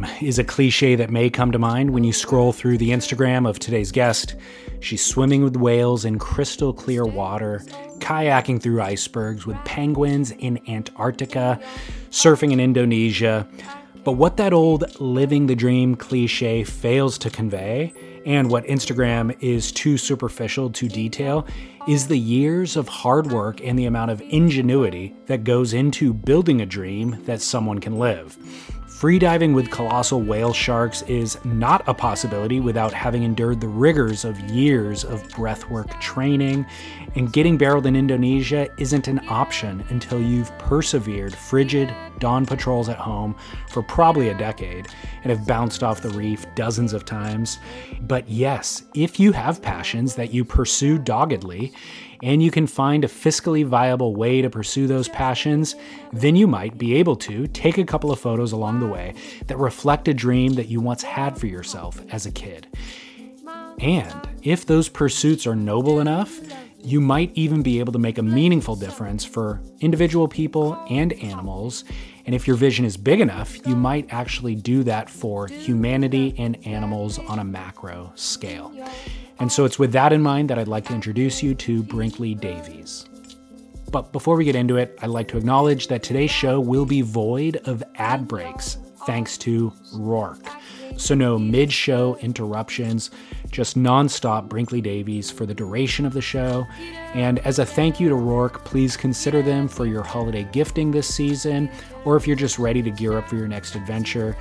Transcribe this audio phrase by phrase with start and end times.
[0.00, 3.46] Dream is a cliche that may come to mind when you scroll through the Instagram
[3.46, 4.34] of today's guest.
[4.80, 7.62] She's swimming with whales in crystal clear water,
[7.98, 11.60] kayaking through icebergs with penguins in Antarctica,
[12.10, 13.46] surfing in Indonesia.
[14.02, 17.92] But what that old living the dream cliche fails to convey,
[18.24, 21.46] and what Instagram is too superficial to detail,
[21.86, 26.62] is the years of hard work and the amount of ingenuity that goes into building
[26.62, 28.38] a dream that someone can live.
[29.00, 34.38] Freediving with colossal whale sharks is not a possibility without having endured the rigors of
[34.40, 36.66] years of breathwork training,
[37.14, 42.98] and getting barreled in Indonesia isn't an option until you've persevered frigid dawn patrols at
[42.98, 43.34] home
[43.70, 44.86] for probably a decade
[45.22, 47.58] and have bounced off the reef dozens of times.
[48.02, 51.72] But yes, if you have passions that you pursue doggedly,
[52.22, 55.76] and you can find a fiscally viable way to pursue those passions,
[56.12, 59.14] then you might be able to take a couple of photos along the way
[59.46, 62.66] that reflect a dream that you once had for yourself as a kid.
[63.80, 66.40] And if those pursuits are noble enough,
[66.82, 71.84] you might even be able to make a meaningful difference for individual people and animals.
[72.26, 76.56] And if your vision is big enough, you might actually do that for humanity and
[76.66, 78.72] animals on a macro scale.
[79.40, 82.34] And so it's with that in mind that I'd like to introduce you to Brinkley
[82.34, 83.06] Davies.
[83.90, 87.00] But before we get into it, I'd like to acknowledge that today's show will be
[87.00, 90.46] void of ad breaks thanks to Roark.
[90.96, 93.10] So, no mid show interruptions,
[93.50, 96.66] just nonstop Brinkley Davies for the duration of the show.
[97.14, 101.12] And as a thank you to Roark, please consider them for your holiday gifting this
[101.12, 101.70] season,
[102.04, 104.36] or if you're just ready to gear up for your next adventure.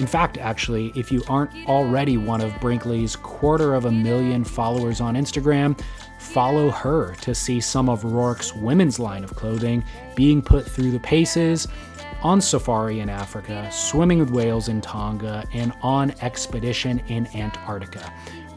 [0.00, 4.98] In fact, actually, if you aren't already one of Brinkley's quarter of a million followers
[4.98, 5.78] on Instagram,
[6.18, 9.84] follow her to see some of Roark's women's line of clothing
[10.16, 11.68] being put through the paces
[12.22, 18.10] on safari in Africa, swimming with whales in Tonga, and on expedition in Antarctica.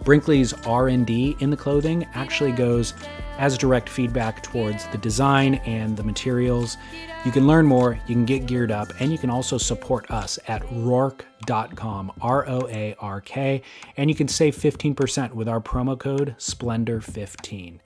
[0.05, 2.93] Brinkley's R&D in the clothing actually goes
[3.37, 6.77] as direct feedback towards the design and the materials.
[7.25, 10.37] You can learn more, you can get geared up, and you can also support us
[10.47, 13.61] at roark.com, R O A R K,
[13.97, 17.79] and you can save 15% with our promo code SPLENDOR15.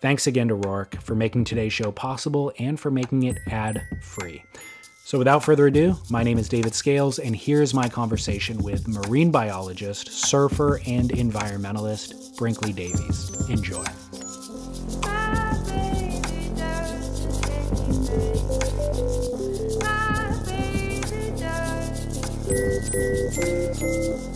[0.00, 4.42] Thanks again to Roark for making today's show possible and for making it ad free.
[5.06, 9.30] So, without further ado, my name is David Scales, and here's my conversation with marine
[9.30, 13.48] biologist, surfer, and environmentalist Brinkley Davies.
[13.48, 13.84] Enjoy.
[14.88, 15.04] Thank
[23.80, 24.35] you.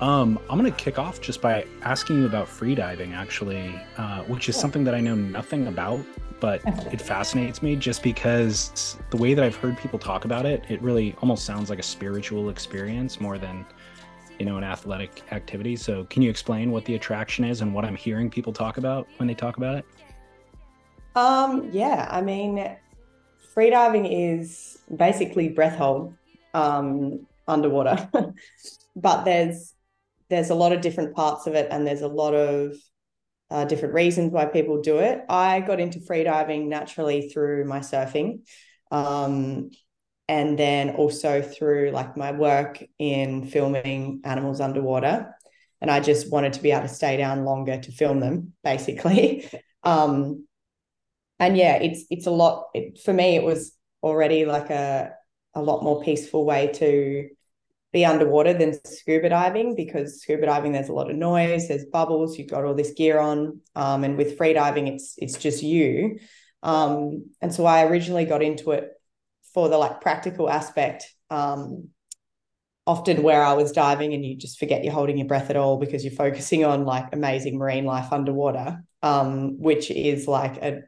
[0.00, 4.48] Um, I'm going to kick off just by asking you about freediving, actually, uh, which
[4.48, 6.00] is something that I know nothing about,
[6.38, 6.60] but
[6.92, 10.82] it fascinates me just because the way that I've heard people talk about it, it
[10.82, 13.64] really almost sounds like a spiritual experience more than,
[14.38, 15.76] you know, an athletic activity.
[15.76, 19.08] So, can you explain what the attraction is and what I'm hearing people talk about
[19.16, 19.86] when they talk about it?
[21.14, 22.76] Um, yeah, I mean,
[23.54, 26.12] freediving is basically breath hold
[26.52, 28.10] um, underwater,
[28.96, 29.72] but there's
[30.28, 32.74] there's a lot of different parts of it and there's a lot of
[33.50, 35.24] uh, different reasons why people do it.
[35.28, 38.40] I got into freediving naturally through my surfing.
[38.90, 39.70] Um,
[40.28, 45.34] and then also through like my work in filming animals underwater.
[45.80, 49.48] And I just wanted to be able to stay down longer to film them, basically.
[49.82, 50.46] um,
[51.38, 52.68] and yeah, it's it's a lot.
[52.74, 55.12] It, for me, it was already like a
[55.54, 57.28] a lot more peaceful way to
[57.92, 62.38] be underwater than scuba diving because scuba diving there's a lot of noise there's bubbles
[62.38, 66.18] you've got all this gear on um, and with free diving it's it's just you.
[66.62, 68.90] Um, and so i originally got into it
[69.54, 71.88] for the like practical aspect um,
[72.86, 75.78] often where i was diving and you just forget you're holding your breath at all
[75.78, 80.82] because you're focusing on like amazing marine life underwater um, which is like a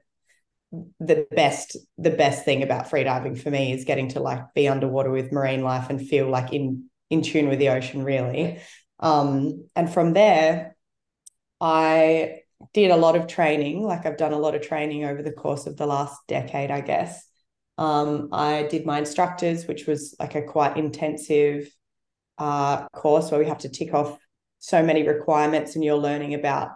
[1.00, 5.10] the best the best thing about freediving for me is getting to like be underwater
[5.10, 8.60] with marine life and feel like in in tune with the ocean, really.
[9.00, 10.76] Um, and from there,
[11.60, 12.40] I
[12.74, 13.82] did a lot of training.
[13.82, 16.80] Like I've done a lot of training over the course of the last decade, I
[16.80, 17.24] guess.
[17.76, 21.70] Um, I did my instructors, which was like a quite intensive
[22.36, 24.18] uh, course where we have to tick off
[24.58, 26.72] so many requirements and you're learning about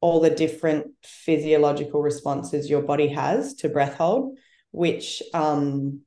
[0.00, 4.38] all the different physiological responses your body has to breath hold,
[4.70, 6.00] which um,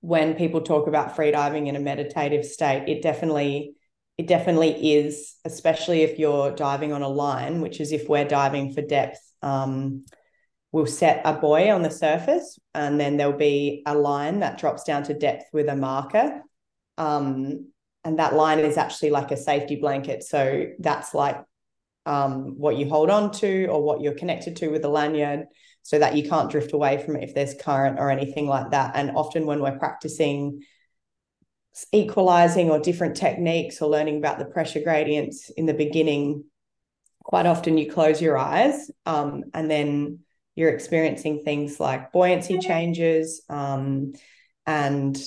[0.00, 3.74] when people talk about freediving in a meditative state, it definitely
[4.16, 8.72] it definitely is, especially if you're diving on a line, which is if we're diving
[8.72, 9.20] for depth.
[9.42, 10.06] Um,
[10.72, 14.82] we'll set a buoy on the surface, and then there'll be a line that drops
[14.82, 16.42] down to depth with a marker.
[16.96, 17.68] Um,
[18.04, 20.24] and that line is actually like a safety blanket.
[20.24, 21.40] So that's like
[22.08, 25.44] um, what you hold on to or what you're connected to with the lanyard
[25.82, 28.92] so that you can't drift away from it if there's current or anything like that.
[28.94, 30.62] And often when we're practicing
[31.92, 36.44] equalizing or different techniques or learning about the pressure gradients in the beginning,
[37.22, 40.20] quite often you close your eyes um, and then
[40.56, 44.12] you're experiencing things like buoyancy changes um,
[44.66, 45.20] and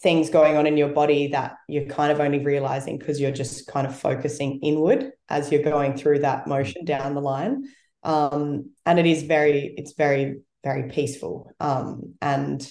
[0.00, 3.66] things going on in your body that you're kind of only realizing because you're just
[3.66, 7.64] kind of focusing inward as you're going through that motion down the line.
[8.04, 11.50] Um, and it is very it's very very peaceful.
[11.60, 12.66] Um, and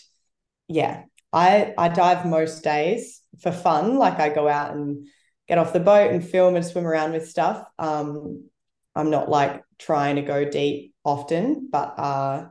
[0.69, 3.97] yeah i i dive most days for fun.
[3.97, 5.07] Like i go out and
[5.47, 7.65] get off the boat and film and swim around with stuff.
[7.77, 8.49] Um,
[8.95, 12.47] i'm not like trying to go deep often but uh,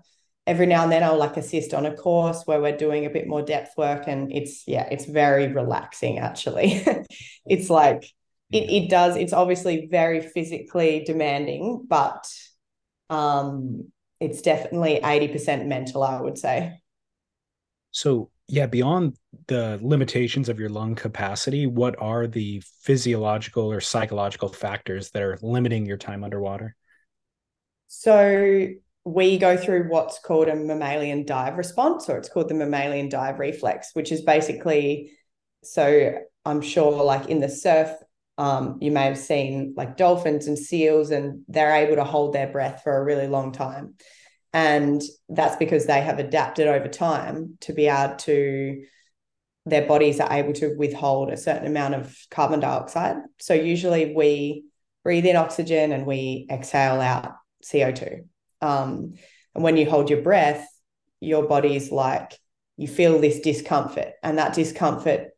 [0.47, 3.27] every now and then I'll like assist on a course where we're doing a bit
[3.27, 6.85] more depth work and it's yeah it's very relaxing actually
[7.47, 8.05] it's like
[8.53, 12.27] it, it does it's obviously very physically demanding but
[13.11, 13.91] um,
[14.21, 16.81] it's definitely 80% mental, I would say.
[17.91, 19.17] So, yeah, beyond
[19.47, 25.39] the limitations of your lung capacity, what are the physiological or psychological factors that are
[25.43, 26.77] limiting your time underwater?
[27.89, 28.69] So,
[29.07, 33.39] we go through what's called a mammalian dive response, or it's called the mammalian dive
[33.39, 35.13] reflex, which is basically
[35.63, 37.91] so I'm sure, like in the surf
[38.39, 42.49] um, you may have seen like dolphins and seals, and they're able to hold their
[42.49, 43.95] breath for a really long time.
[44.53, 48.83] And that's because they have adapted over time to be able to,
[49.67, 53.19] their bodies are able to withhold a certain amount of carbon dioxide.
[53.39, 54.65] So usually we
[55.05, 58.25] breathe in oxygen and we exhale out CO2.
[58.61, 59.15] Um,
[59.55, 60.67] and when you hold your breath,
[61.21, 62.39] your body's like,
[62.77, 65.31] you feel this discomfort, and that discomfort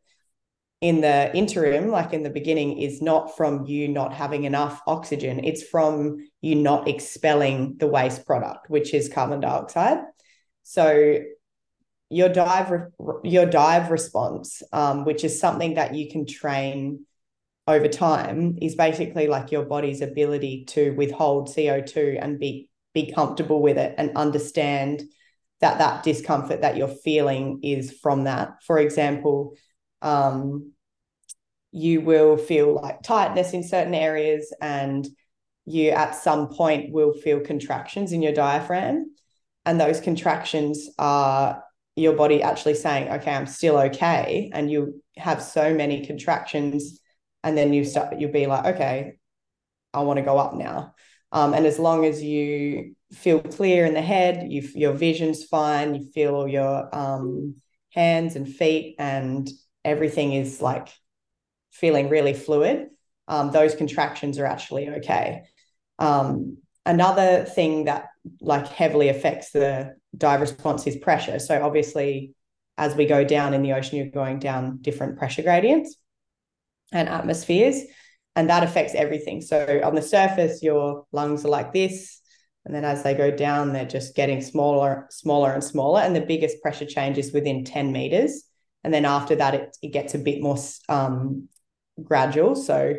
[0.81, 5.43] in the interim, like in the beginning, is not from you not having enough oxygen.
[5.43, 9.99] It's from you not expelling the waste product, which is carbon dioxide.
[10.63, 11.19] So
[12.09, 12.71] your dive
[13.23, 17.05] your dive response, um, which is something that you can train
[17.67, 23.11] over time, is basically like your body's ability to withhold CO two and be be
[23.11, 25.03] comfortable with it and understand
[25.61, 28.63] that that discomfort that you're feeling is from that.
[28.63, 29.55] For example,
[30.01, 30.71] um,
[31.71, 35.07] you will feel like tightness in certain areas and
[35.65, 39.13] you at some point will feel contractions in your diaphragm.
[39.65, 41.63] And those contractions are
[41.99, 44.49] your body actually saying okay i'm still okay.
[44.53, 46.99] And you have so many contractions
[47.43, 49.13] and then you start you'll be like okay
[49.93, 50.93] i want to go up now
[51.31, 55.95] um, and as long as you feel clear in the head you your vision's fine
[55.95, 57.55] you feel your um,
[57.91, 59.49] hands and feet and
[59.83, 60.89] everything is like
[61.71, 62.87] feeling really fluid,
[63.27, 65.43] um, those contractions are actually okay.
[65.97, 68.07] Um, another thing that
[68.41, 71.39] like heavily affects the dive response is pressure.
[71.39, 72.33] So obviously,
[72.77, 75.95] as we go down in the ocean, you're going down different pressure gradients
[76.91, 77.83] and atmospheres,
[78.39, 79.41] and that affects everything.
[79.41, 82.21] So on the surface, your lungs are like this,
[82.63, 85.99] and then as they go down, they're just getting smaller, smaller, and smaller.
[85.99, 88.43] And the biggest pressure change is within 10 meters.
[88.85, 91.49] And then after that, it, it gets a bit more um,
[92.01, 92.55] gradual.
[92.55, 92.95] So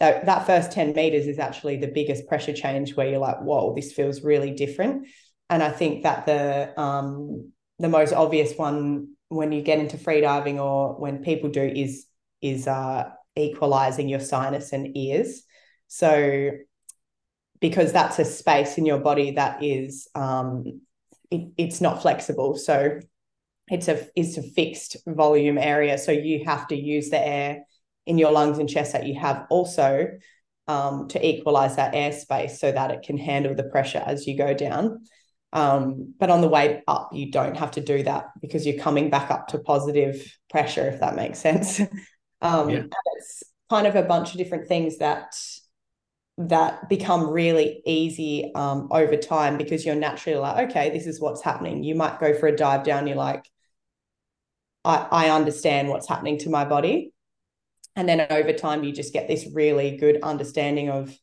[0.00, 3.72] that, that first 10 meters is actually the biggest pressure change where you're like, whoa,
[3.76, 5.06] this feels really different.
[5.48, 10.58] And I think that the um, the most obvious one when you get into freediving
[10.58, 12.06] or when people do is
[12.42, 15.42] is uh, equalizing your sinus and ears.
[15.88, 16.50] So
[17.60, 20.80] because that's a space in your body that is um,
[21.30, 22.56] it, it's not flexible.
[22.56, 23.00] So
[23.68, 25.98] it's a it's a fixed volume area.
[25.98, 27.64] So you have to use the air
[28.06, 30.08] in your lungs and chest that you have also
[30.66, 34.54] um, to equalize that airspace so that it can handle the pressure as you go
[34.54, 35.04] down.
[35.52, 39.10] Um, but on the way up, you don't have to do that because you're coming
[39.10, 41.80] back up to positive pressure, if that makes sense.
[42.42, 42.82] um, yeah.
[43.16, 45.34] It's kind of a bunch of different things that
[46.38, 51.42] that become really easy um, over time because you're naturally like, okay, this is what's
[51.42, 51.84] happening.
[51.84, 53.44] You might go for a dive down, you're like,
[54.84, 57.12] I, I understand what's happening to my body
[57.96, 61.16] and then over time you just get this really good understanding of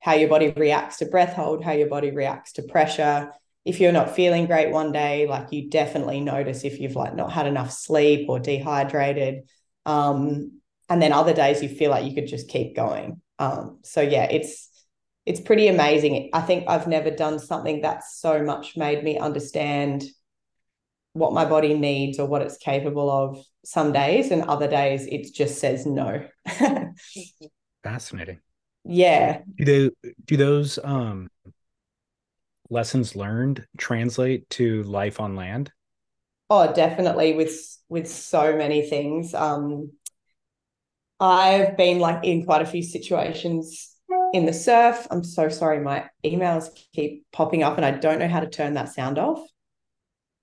[0.00, 3.32] how your body reacts to breath hold, how your body reacts to pressure.
[3.64, 7.32] If you're not feeling great one day, like you definitely notice if you've like not
[7.32, 9.48] had enough sleep or dehydrated.
[9.86, 13.20] Um, and then other days you feel like you could just keep going.
[13.38, 14.70] Um, so yeah, it's
[15.26, 16.30] it's pretty amazing.
[16.32, 20.04] I think I've never done something that so much made me understand
[21.14, 23.38] what my body needs or what it's capable of.
[23.64, 26.26] Some days and other days it just says no.
[27.82, 28.40] Fascinating.
[28.84, 29.40] Yeah.
[29.56, 31.30] Do they, do those um
[32.70, 35.70] lessons learned translate to life on land
[36.50, 39.90] oh definitely with with so many things um
[41.20, 43.92] i've been like in quite a few situations
[44.32, 48.28] in the surf i'm so sorry my emails keep popping up and i don't know
[48.28, 49.40] how to turn that sound off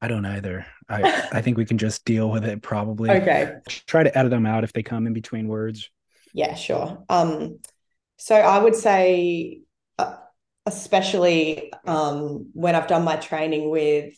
[0.02, 0.66] I don't either.
[0.90, 3.10] I I think we can just deal with it probably.
[3.10, 3.58] Okay.
[3.68, 5.90] Try to edit them out if they come in between words.
[6.34, 7.04] Yeah, sure.
[7.10, 7.60] Um,
[8.18, 9.62] so I would say,
[9.98, 10.16] uh,
[10.66, 14.14] especially um, when I've done my training with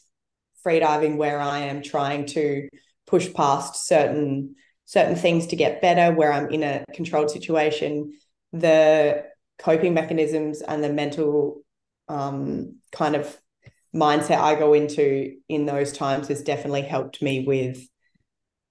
[0.66, 2.70] freediving, where I am trying to
[3.08, 4.56] push past certain
[4.86, 8.14] certain things to get better, where I'm in a controlled situation,
[8.52, 9.26] the
[9.58, 11.62] coping mechanisms and the mental
[12.10, 13.38] um, kind of
[13.96, 17.88] mindset I go into in those times has definitely helped me with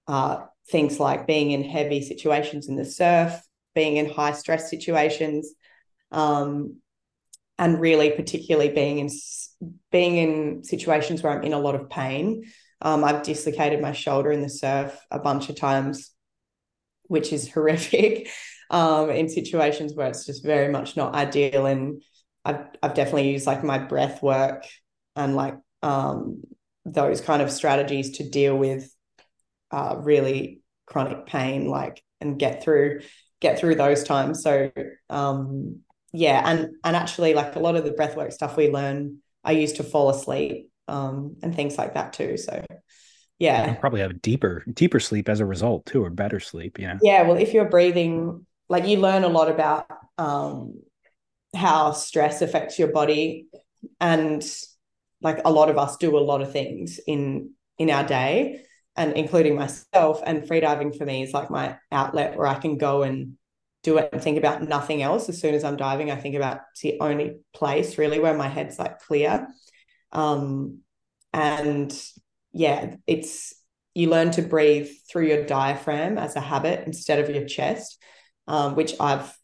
[0.07, 3.41] uh, things like being in heavy situations in the surf,
[3.73, 5.53] being in high stress situations,
[6.11, 6.77] um,
[7.57, 9.09] and really particularly being in
[9.91, 12.43] being in situations where I'm in a lot of pain.
[12.81, 16.11] Um, I've dislocated my shoulder in the surf a bunch of times,
[17.03, 18.29] which is horrific.
[18.69, 22.01] Um, in situations where it's just very much not ideal, and
[22.43, 24.65] I've I've definitely used like my breath work
[25.15, 26.41] and like um,
[26.85, 28.89] those kind of strategies to deal with
[29.69, 33.01] uh, really chronic pain, like and get through
[33.41, 34.41] get through those times.
[34.41, 34.71] So
[35.09, 35.81] um,
[36.13, 39.73] yeah, and and actually like a lot of the breathwork stuff we learn, I use
[39.73, 42.37] to fall asleep um, and things like that too.
[42.37, 42.63] So
[43.39, 46.79] yeah, probably have a deeper deeper sleep as a result too, or better sleep.
[46.79, 46.99] Yeah.
[47.01, 47.23] Yeah.
[47.23, 50.81] Well, if you're breathing, like you learn a lot about um,
[51.55, 53.47] how stress affects your body
[53.99, 54.45] and
[55.21, 58.63] like a lot of us do a lot of things in in our day
[58.95, 63.01] and including myself and freediving for me is like my outlet where I can go
[63.01, 63.37] and
[63.83, 66.61] do it and think about nothing else as soon as I'm diving I think about
[66.81, 69.47] the only place really where my head's like clear
[70.11, 70.79] um
[71.33, 71.93] and
[72.51, 73.53] yeah it's
[73.93, 78.01] you learn to breathe through your diaphragm as a habit instead of your chest
[78.47, 79.35] um, which I've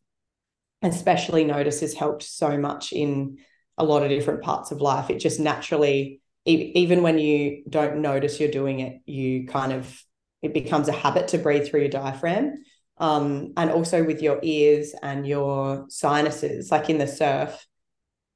[0.81, 3.37] especially noticed has helped so much in
[3.77, 5.09] a lot of different parts of life.
[5.09, 10.01] It just naturally, even when you don't notice you're doing it, you kind of,
[10.41, 12.63] it becomes a habit to breathe through your diaphragm.
[12.99, 17.65] Um, and also with your ears and your sinuses, like in the surf.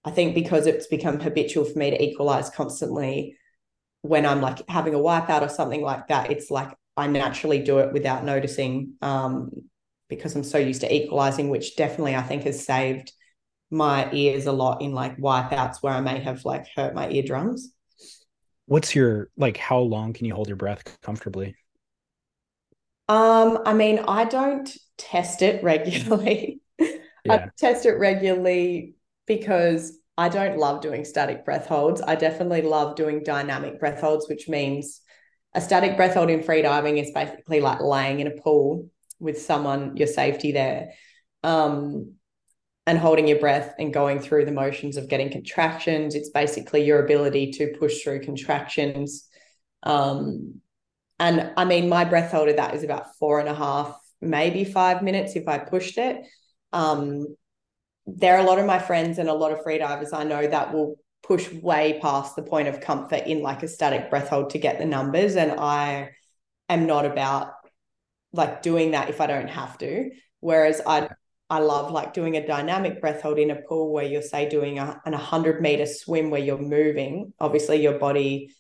[0.05, 3.38] I think because it's become habitual for me to equalize constantly
[4.03, 7.79] when I'm like having a wipeout or something like that, it's like I naturally do
[7.79, 9.50] it without noticing um,
[10.10, 13.13] because I'm so used to equalizing, which definitely I think has saved
[13.72, 17.74] my ears a lot in like wipeouts where I may have like hurt my eardrums.
[18.65, 21.55] What's your like how long can you hold your breath comfortably?
[23.10, 26.62] Um, I mean, I don't test it regularly.
[26.79, 26.88] Yeah.
[27.29, 28.95] I test it regularly
[29.27, 32.01] because I don't love doing static breath holds.
[32.01, 35.01] I definitely love doing dynamic breath holds, which means
[35.53, 39.95] a static breath hold in freediving is basically like laying in a pool with someone,
[39.98, 40.89] your safety there.
[41.43, 42.15] Um,
[42.86, 46.15] and holding your breath and going through the motions of getting contractions.
[46.15, 49.27] It's basically your ability to push through contractions.
[49.83, 50.62] Um,
[51.20, 54.63] and I mean, my breath hold of that is about four and a half, maybe
[54.63, 56.25] five minutes if I pushed it.
[56.72, 57.36] Um,
[58.05, 60.74] there are a lot of my friends and a lot of freedivers I know that
[60.74, 64.60] will push way past the point of comfort in like a static breath hold to
[64.60, 65.36] get the numbers.
[65.36, 66.10] And I
[66.67, 67.53] am not about
[68.34, 70.12] like doing that if I don't have to.
[70.39, 71.10] Whereas I
[71.50, 74.79] I love like doing a dynamic breath hold in a pool where you're say doing
[74.79, 77.34] a, an 100 meter swim where you're moving.
[77.39, 78.53] Obviously, your body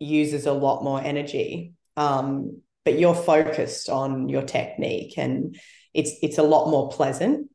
[0.00, 5.56] uses a lot more energy, um, but you're focused on your technique, and
[5.92, 7.50] it's it's a lot more pleasant.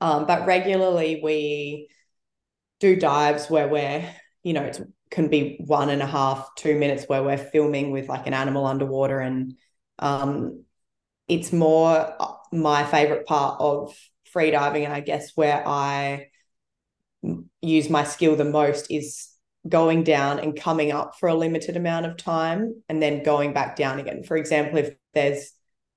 [0.00, 1.88] Um, but regularly, we
[2.80, 4.08] do dives where we're
[4.42, 4.80] you know it
[5.10, 8.66] can be one and a half two minutes where we're filming with like an animal
[8.66, 9.54] underwater and
[9.98, 10.64] um,
[11.28, 12.14] it's more
[12.52, 13.96] my favorite part of
[14.34, 16.28] freediving and I guess where I
[17.60, 19.28] use my skill the most is
[19.68, 23.76] going down and coming up for a limited amount of time and then going back
[23.76, 24.22] down again.
[24.22, 25.52] For example, if there's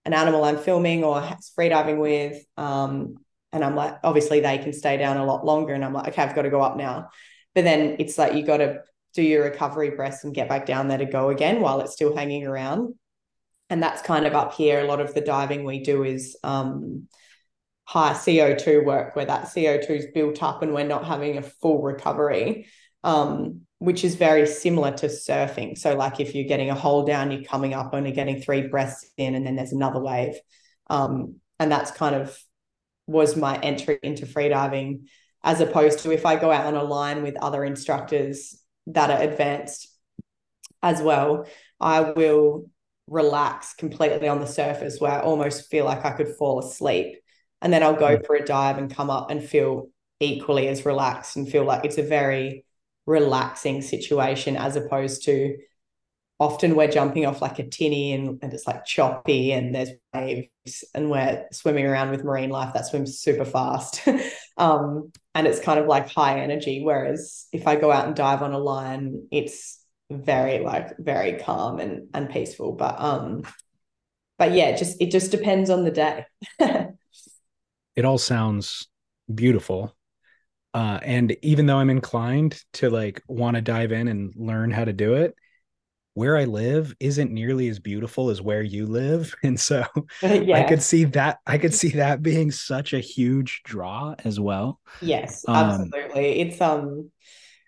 [0.06, 1.22] an animal I'm filming or
[1.58, 3.16] freediving with, um,
[3.52, 5.74] and I'm like, obviously they can stay down a lot longer.
[5.74, 7.10] And I'm like, okay, I've got to go up now.
[7.56, 8.82] But then it's like you got to
[9.14, 12.16] do your recovery breaths and get back down there to go again while it's still
[12.16, 12.94] hanging around.
[13.70, 14.80] And that's kind of up here.
[14.80, 17.08] A lot of the diving we do is um,
[17.86, 21.82] high CO2 work where that CO2 is built up and we're not having a full
[21.82, 22.68] recovery,
[23.04, 25.78] um, which is very similar to surfing.
[25.78, 29.10] So, like if you're getting a hold down, you're coming up only getting three breaths
[29.18, 30.36] in, and then there's another wave.
[30.90, 32.38] Um, and that's kind of
[33.08, 35.08] was my entry into freediving,
[35.44, 39.22] as opposed to if I go out on a line with other instructors that are
[39.22, 39.88] advanced
[40.82, 41.48] as well,
[41.80, 42.70] I will
[43.08, 47.18] relax completely on the surface where I almost feel like I could fall asleep.
[47.62, 48.26] And then I'll go mm.
[48.26, 49.90] for a dive and come up and feel
[50.20, 52.66] equally as relaxed and feel like it's a very
[53.10, 55.58] relaxing situation as opposed to
[56.40, 60.86] often we're jumping off like a tinny and, and it's like choppy and there's waves
[60.94, 64.02] and we're swimming around with marine life that swims super fast.
[64.58, 68.42] Um, and it's kind of like high energy whereas if i go out and dive
[68.42, 69.80] on a line it's
[70.12, 72.74] very like very calm and and peaceful.
[72.74, 73.44] But um
[74.38, 76.26] but yeah just it just depends on the day.
[77.96, 78.88] It all sounds
[79.34, 79.94] beautiful
[80.80, 84.86] uh and even though i'm inclined to like want to dive in and learn how
[84.86, 85.36] to do it
[86.20, 89.34] where I live isn't nearly as beautiful as where you live.
[89.44, 89.86] And so
[90.22, 90.58] yeah.
[90.58, 94.82] I could see that I could see that being such a huge draw as well.
[95.02, 96.42] Yes, um, absolutely.
[96.42, 97.10] It's um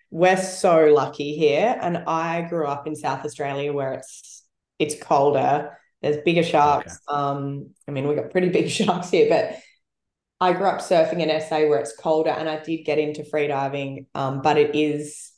[0.09, 1.77] we're so lucky here.
[1.79, 4.43] And I grew up in South Australia where it's
[4.79, 5.77] it's colder.
[6.01, 6.99] There's bigger sharks.
[7.09, 7.17] Okay.
[7.17, 9.59] Um, I mean, we got pretty big sharks here, but
[10.41, 14.07] I grew up surfing in SA where it's colder and I did get into freediving.
[14.15, 15.31] Um, but it is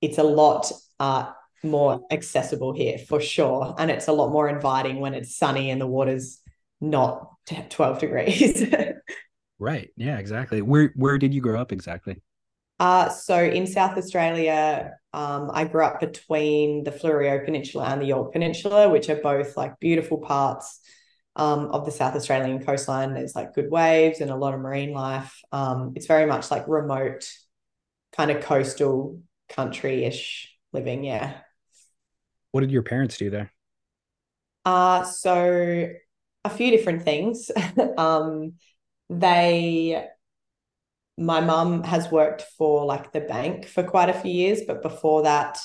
[0.00, 1.32] it's a lot uh
[1.64, 3.74] more accessible here for sure.
[3.78, 6.40] And it's a lot more inviting when it's sunny and the water's
[6.80, 7.30] not
[7.70, 8.62] 12 degrees.
[9.58, 9.88] right.
[9.96, 10.60] Yeah, exactly.
[10.62, 12.22] Where where did you grow up exactly?
[12.78, 18.06] Uh, so in South Australia, um, I grew up between the Fleurieu Peninsula and the
[18.06, 20.80] Yorke Peninsula, which are both like beautiful parts
[21.36, 23.14] um, of the South Australian coastline.
[23.14, 25.40] There's like good waves and a lot of marine life.
[25.52, 27.30] Um, it's very much like remote,
[28.16, 31.04] kind of coastal country ish living.
[31.04, 31.34] Yeah.
[32.52, 33.52] What did your parents do there?
[34.64, 35.88] Uh, so
[36.44, 37.50] a few different things.
[37.98, 38.54] um,
[39.08, 40.06] they,
[41.16, 45.22] my mum has worked for like the bank for quite a few years, but before
[45.22, 45.58] that,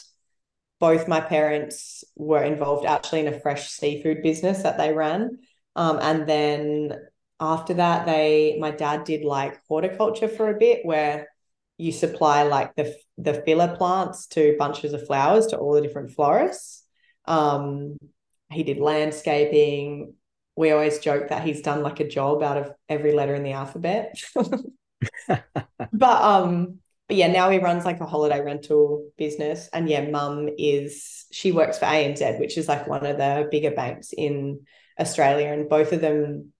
[0.79, 5.39] both my parents were involved actually in a fresh seafood business that they ran.
[5.75, 6.93] Um, and then
[7.39, 11.27] after that, they, my dad did like horticulture for a bit where
[11.77, 16.11] you supply like the the filler plants to bunches of flowers to all the different
[16.11, 16.83] florists.
[17.25, 17.97] Um,
[18.51, 20.13] he did landscaping.
[20.55, 23.53] We always joke that he's done like a job out of every letter in the
[23.53, 24.15] alphabet.
[25.27, 25.41] but
[26.01, 29.69] um, but yeah, now he runs like a holiday rental business.
[29.73, 33.71] And yeah, mum is she works for ANZ, which is like one of the bigger
[33.71, 34.61] banks in
[34.99, 35.47] Australia.
[35.47, 36.53] And both of them,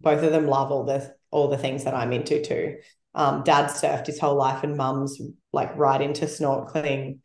[0.00, 2.78] both of them love all the all the things that I'm into too.
[3.14, 5.20] Um, dad surfed his whole life, and mum's
[5.52, 7.20] like right into snorkeling,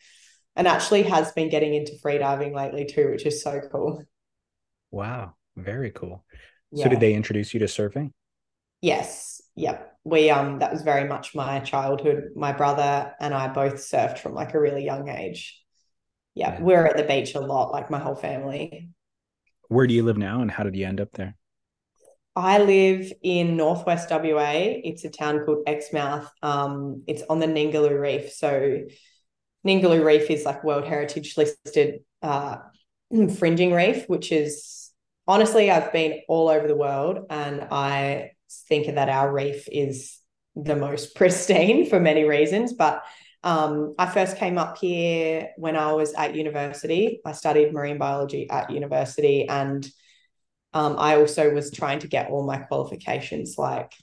[0.55, 4.03] and actually has been getting into freediving lately too, which is so cool.
[4.89, 6.25] Wow, very cool.
[6.71, 6.85] Yeah.
[6.85, 8.11] So, did they introduce you to surfing?
[8.81, 9.41] Yes.
[9.55, 9.97] Yep.
[10.03, 12.29] We um that was very much my childhood.
[12.35, 15.61] My brother and I both surfed from like a really young age.
[16.33, 16.61] Yeah, yeah.
[16.61, 18.89] we're at the beach a lot, like my whole family.
[19.71, 21.33] Where do you live now, and how did you end up there?
[22.35, 24.51] I live in northwest WA.
[24.51, 26.29] It's a town called Exmouth.
[26.41, 28.33] Um, it's on the Ningaloo Reef.
[28.33, 28.81] So
[29.65, 32.57] Ningaloo Reef is like World Heritage listed uh,
[33.37, 34.91] fringing reef, which is
[35.25, 38.31] honestly, I've been all over the world and I
[38.67, 40.19] think that our reef is
[40.53, 42.73] the most pristine for many reasons.
[42.73, 43.03] But
[43.43, 47.21] um, I first came up here when I was at university.
[47.25, 49.87] I studied marine biology at university and
[50.73, 53.93] um, I also was trying to get all my qualifications, like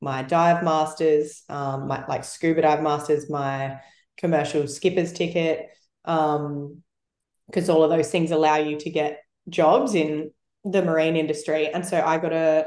[0.00, 3.78] my dive masters, um, my like scuba dive masters, my
[4.16, 5.68] commercial skipper's ticket,
[6.04, 10.30] because um, all of those things allow you to get jobs in
[10.64, 11.68] the marine industry.
[11.68, 12.66] And so I got a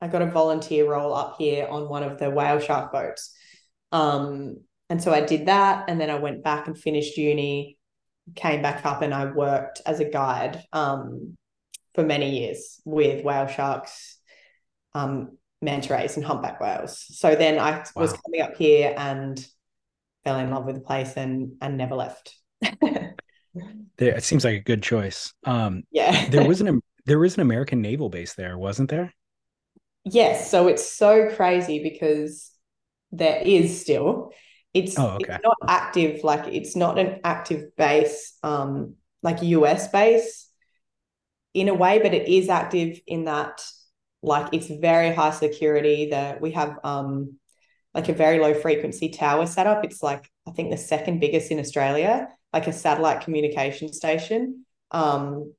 [0.00, 3.34] I got a volunteer role up here on one of the whale shark boats.
[3.92, 7.78] Um, and so I did that, and then I went back and finished uni,
[8.34, 10.62] came back up, and I worked as a guide.
[10.72, 11.36] Um,
[11.96, 14.18] for many years with whale sharks,
[14.94, 17.04] um, manta rays, and humpback whales.
[17.08, 17.84] So then I wow.
[17.96, 19.44] was coming up here and
[20.22, 22.36] fell in love with the place and and never left.
[22.60, 23.16] there,
[23.98, 25.32] it seems like a good choice.
[25.44, 29.12] Um, yeah, there was an there was an American naval base there, wasn't there?
[30.04, 32.52] Yes, so it's so crazy because
[33.10, 34.32] there is still
[34.76, 35.34] it's, oh, okay.
[35.34, 40.48] it's not active like it's not an active base um like US base
[41.54, 43.62] in a way but it is active in that
[44.22, 46.10] like it's very high security.
[46.10, 47.38] That we have um
[47.94, 51.58] like a very low frequency tower setup it's like I think the second biggest in
[51.58, 54.66] Australia like a satellite communication station.
[54.90, 55.54] Um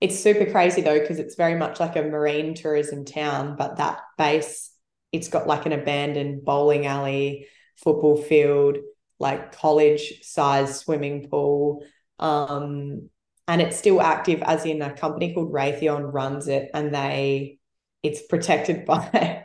[0.00, 4.00] it's super crazy though because it's very much like a marine tourism town but that
[4.18, 4.70] base
[5.12, 8.78] it's got like an abandoned bowling alley football field
[9.18, 11.84] like college size swimming pool.
[12.18, 13.10] Um,
[13.46, 17.58] and it's still active as in a company called raytheon runs it and they
[18.02, 19.44] it's protected by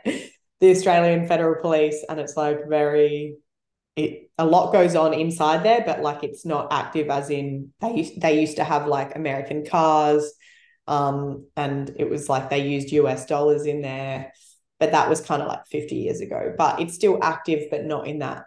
[0.60, 3.34] the australian federal police and it's like very
[3.96, 8.14] it, a lot goes on inside there but like it's not active as in they
[8.16, 10.32] they used to have like american cars
[10.90, 14.32] um, and it was like they used US dollars in there,
[14.80, 16.54] but that was kind of like 50 years ago.
[16.56, 18.44] But it's still active, but not in that,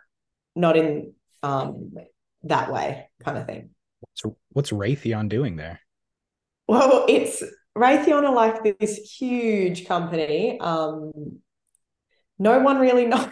[0.56, 1.94] not in um,
[2.44, 3.70] that way kind of thing.
[4.16, 5.80] So what's Raytheon doing there?
[6.68, 7.44] Well, it's
[7.78, 10.60] Raytheon are like this huge company.
[10.60, 11.40] Um,
[12.40, 13.28] no one really knows.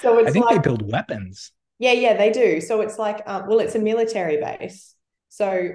[0.00, 1.50] so it's I think like, they build weapons.
[1.80, 2.60] Yeah, yeah, they do.
[2.60, 4.94] So it's like, um, well, it's a military base.
[5.30, 5.70] So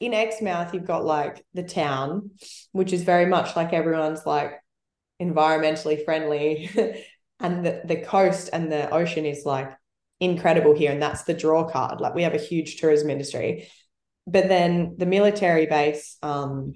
[0.00, 2.32] in Exmouth, you've got like the town,
[2.72, 4.60] which is very much like everyone's like
[5.20, 6.70] environmentally friendly.
[7.40, 9.70] and the, the coast and the ocean is like
[10.20, 10.92] incredible here.
[10.92, 12.00] And that's the draw card.
[12.00, 13.68] Like we have a huge tourism industry.
[14.26, 16.74] But then the military base, um,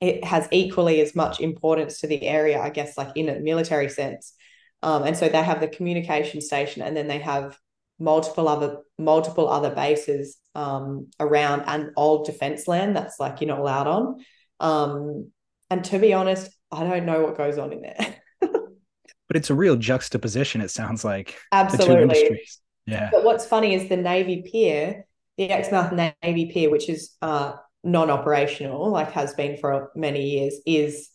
[0.00, 3.88] it has equally as much importance to the area, I guess, like in a military
[3.88, 4.34] sense.
[4.82, 7.56] Um, and so they have the communication station and then they have
[8.00, 13.60] multiple other multiple other bases um, around and old defense land that's like you're not
[13.60, 14.24] allowed on.
[14.58, 15.30] Um,
[15.70, 18.16] and to be honest, I don't know what goes on in there.
[18.40, 20.60] but it's a real juxtaposition.
[20.60, 22.40] It sounds like absolutely.
[22.86, 23.10] Yeah.
[23.12, 25.06] But what's funny is the Navy Pier,
[25.36, 27.52] the Exmouth Navy Pier, which is uh,
[27.84, 31.10] non-operational, like has been for many years, is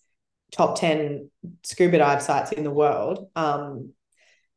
[0.51, 1.29] top 10
[1.63, 3.29] scuba dive sites in the world.
[3.35, 3.93] Um,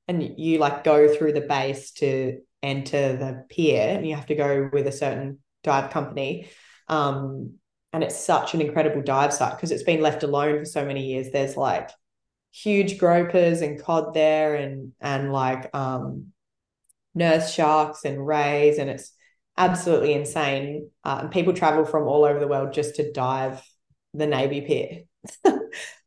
[0.07, 4.35] and you like go through the base to enter the pier and you have to
[4.35, 6.49] go with a certain dive company
[6.89, 7.55] um,
[7.93, 11.07] and it's such an incredible dive site because it's been left alone for so many
[11.07, 11.91] years there's like
[12.53, 16.27] huge gropers and cod there and and like um,
[17.15, 19.13] nurse sharks and rays and it's
[19.57, 23.63] absolutely insane uh, and people travel from all over the world just to dive
[24.15, 25.03] the navy pier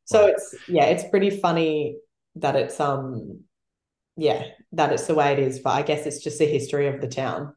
[0.06, 1.98] so it's yeah it's pretty funny
[2.36, 3.44] that it's um
[4.16, 4.44] yeah,
[4.74, 5.60] that it's the way it is.
[5.60, 7.56] But I guess it's just the history of the town.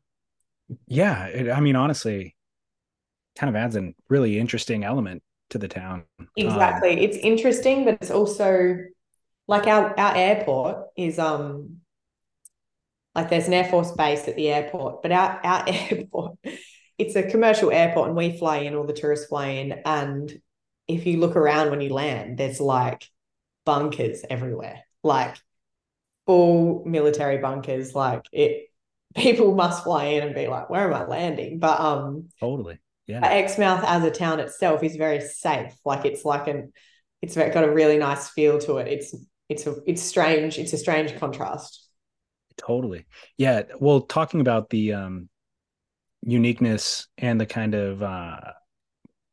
[0.87, 2.36] Yeah, it, I mean, honestly,
[3.37, 6.05] kind of adds a really interesting element to the town.
[6.37, 8.79] Exactly, um, it's interesting, but it's also
[9.46, 11.79] like our our airport is um
[13.14, 16.38] like there's an air force base at the airport, but our our airport
[16.99, 20.40] it's a commercial airport, and we fly in, all the tourists fly in, and
[20.88, 23.09] if you look around when you land, there's like
[23.64, 25.37] bunkers everywhere, like
[26.27, 27.94] full military bunkers.
[27.94, 28.70] Like it,
[29.14, 33.27] people must fly in and be like, "Where am I landing?" But um, totally, yeah.
[33.27, 35.75] Exmouth as a town itself is very safe.
[35.85, 36.73] Like it's like an,
[37.23, 38.88] it's got a really nice feel to it.
[38.88, 39.14] It's
[39.49, 40.59] it's a it's strange.
[40.59, 41.88] It's a strange contrast.
[42.57, 43.62] Totally, yeah.
[43.79, 45.29] Well, talking about the um
[46.23, 48.40] uniqueness and the kind of uh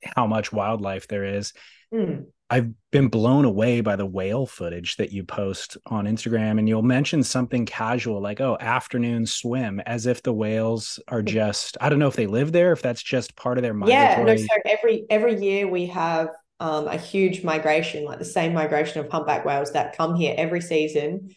[0.03, 1.53] how much wildlife there is.
[1.93, 2.25] Mm.
[2.53, 6.83] I've been blown away by the whale footage that you post on Instagram, and you'll
[6.83, 11.77] mention something casual like, "Oh, afternoon swim," as if the whales are just.
[11.81, 14.27] I don't know if they live there, if that's just part of their migratory.
[14.27, 14.35] Yeah, no.
[14.35, 19.11] So every every year we have um, a huge migration, like the same migration of
[19.11, 21.31] humpback whales that come here every season.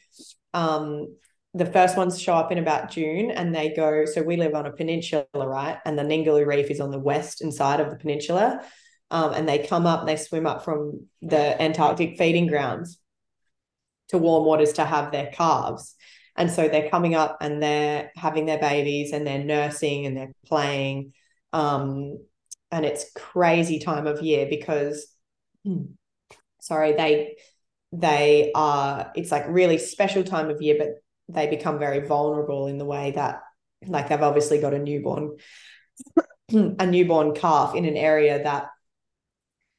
[0.52, 1.16] Um,
[1.54, 4.04] the first ones show up in about June, and they go.
[4.04, 5.78] So we live on a peninsula, right?
[5.86, 8.60] And the Ningaloo Reef is on the western side of the peninsula
[9.10, 12.98] um, and they come up and they swim up from the Antarctic feeding grounds
[14.08, 15.94] to warm waters to have their calves.
[16.36, 20.32] And so they're coming up and they're having their babies and they're nursing and they're
[20.46, 21.12] playing.
[21.52, 22.18] Um,
[22.70, 25.06] and it's crazy time of year because,
[26.60, 27.36] sorry, they
[27.92, 30.88] they are it's like really special time of year, but
[31.28, 33.40] they become very vulnerable in the way that
[33.86, 35.36] like they've obviously got a newborn
[36.52, 38.68] a newborn calf in an area that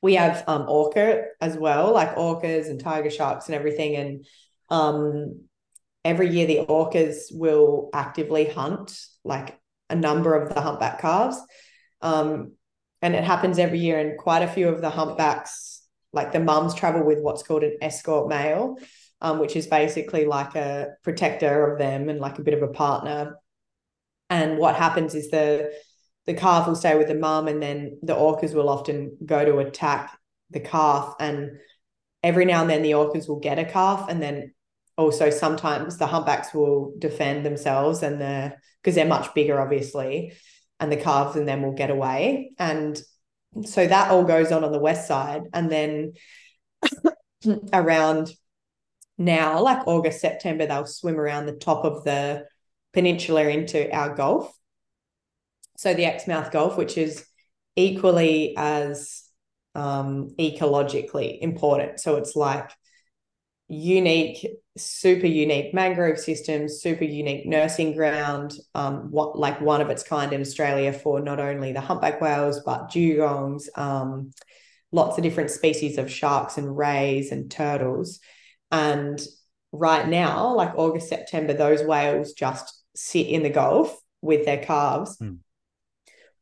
[0.01, 3.95] we have um orca as well, like orcas and tiger sharks and everything.
[3.95, 4.25] And
[4.69, 5.41] um
[6.05, 11.39] every year the orcas will actively hunt like a number of the humpback calves.
[12.01, 12.53] Um
[13.01, 15.83] and it happens every year, and quite a few of the humpbacks
[16.13, 18.77] like the mums travel with what's called an escort male,
[19.21, 22.67] um, which is basically like a protector of them and like a bit of a
[22.69, 23.37] partner.
[24.29, 25.71] And what happens is the
[26.27, 29.57] the calf will stay with the mum, and then the orcas will often go to
[29.59, 30.17] attack
[30.51, 31.15] the calf.
[31.19, 31.51] And
[32.21, 34.53] every now and then the orcas will get a calf, and then
[34.97, 40.33] also sometimes the humpbacks will defend themselves and the because they're much bigger, obviously,
[40.79, 42.51] and the calves and then will get away.
[42.59, 43.01] And
[43.65, 46.13] so that all goes on on the west side, and then
[47.73, 48.31] around
[49.17, 52.45] now, like August, September, they'll swim around the top of the
[52.93, 54.56] peninsula into our Gulf.
[55.77, 57.25] So the Exmouth Gulf, which is
[57.75, 59.23] equally as
[59.75, 61.99] um, ecologically important.
[61.99, 62.71] So it's like
[63.67, 70.01] unique, super unique mangrove systems, super unique nursing ground, um, what like one of its
[70.01, 74.31] kind in Australia for not only the humpback whales but dugongs, um,
[74.91, 78.19] lots of different species of sharks and rays and turtles.
[78.71, 79.21] And
[79.71, 85.17] right now, like August, September, those whales just sit in the Gulf with their calves
[85.19, 85.37] mm.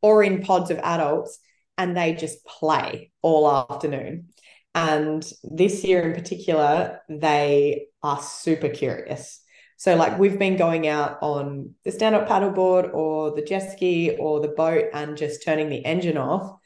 [0.01, 1.39] Or in pods of adults
[1.77, 4.29] and they just play all afternoon.
[4.73, 9.41] And this year in particular, they are super curious.
[9.77, 14.15] So, like, we've been going out on the stand up paddleboard or the jet ski
[14.17, 16.57] or the boat and just turning the engine off.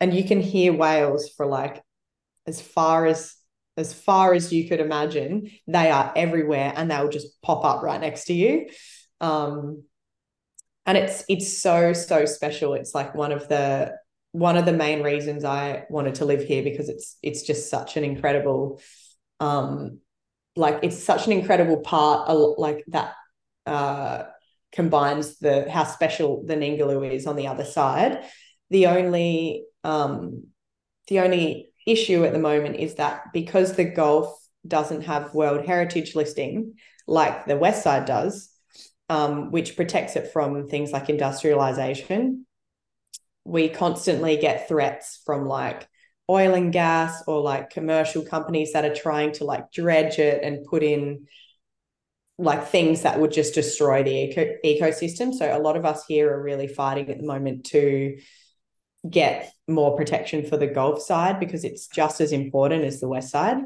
[0.00, 1.82] And you can hear whales for like
[2.46, 3.34] as far as
[3.76, 5.50] as far as you could imagine.
[5.66, 8.68] They are everywhere and they'll just pop up right next to you.
[9.20, 9.84] Um,
[10.86, 12.74] and it's it's so so special.
[12.74, 13.96] It's like one of the
[14.32, 17.96] one of the main reasons I wanted to live here because it's it's just such
[17.96, 18.80] an incredible,
[19.40, 19.98] um,
[20.54, 23.14] like it's such an incredible part like that
[23.66, 24.24] uh,
[24.72, 28.24] combines the how special the Ningaloo is on the other side.
[28.70, 30.44] The only um,
[31.08, 36.14] the only issue at the moment is that because the Gulf doesn't have World Heritage
[36.14, 36.74] listing
[37.06, 38.50] like the West Side does,
[39.08, 42.46] um, which protects it from things like industrialization,
[43.44, 45.88] we constantly get threats from like
[46.28, 50.66] oil and gas or like commercial companies that are trying to like dredge it and
[50.66, 51.26] put in
[52.38, 55.32] like things that would just destroy the eco- ecosystem.
[55.32, 58.18] So a lot of us here are really fighting at the moment to
[59.08, 63.30] get more protection for the Gulf side because it's just as important as the west
[63.30, 63.58] side.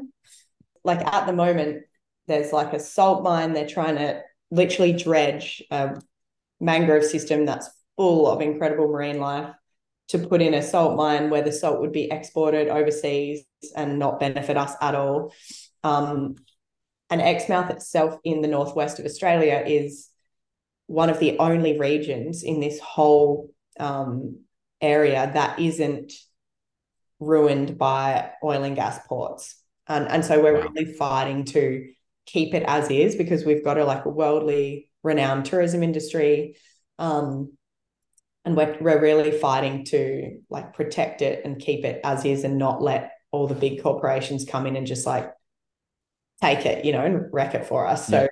[0.83, 1.83] Like at the moment,
[2.27, 3.53] there's like a salt mine.
[3.53, 5.99] They're trying to literally dredge a
[6.59, 9.53] mangrove system that's full of incredible marine life
[10.09, 13.43] to put in a salt mine where the salt would be exported overseas
[13.75, 15.33] and not benefit us at all.
[15.83, 16.35] Um,
[17.09, 20.09] and Exmouth itself in the northwest of Australia is
[20.87, 24.41] one of the only regions in this whole um,
[24.81, 26.11] area that isn't
[27.19, 29.55] ruined by oil and gas ports.
[29.87, 30.67] And, and so we're wow.
[30.73, 31.89] really fighting to
[32.25, 36.55] keep it as is because we've got a like a worldly renowned tourism industry.
[36.99, 37.57] Um,
[38.43, 42.57] and we're, we're really fighting to like protect it and keep it as is and
[42.57, 45.31] not let all the big corporations come in and just like
[46.41, 48.07] take it, you know, and wreck it for us.
[48.07, 48.27] So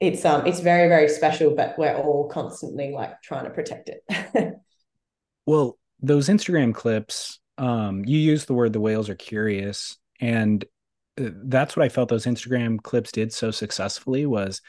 [0.00, 4.54] it's um it's very, very special, but we're all constantly like trying to protect it.
[5.46, 10.64] Well, those Instagram clips, um, you use the word the whales are curious, and
[11.16, 14.60] that's what I felt those Instagram clips did so successfully was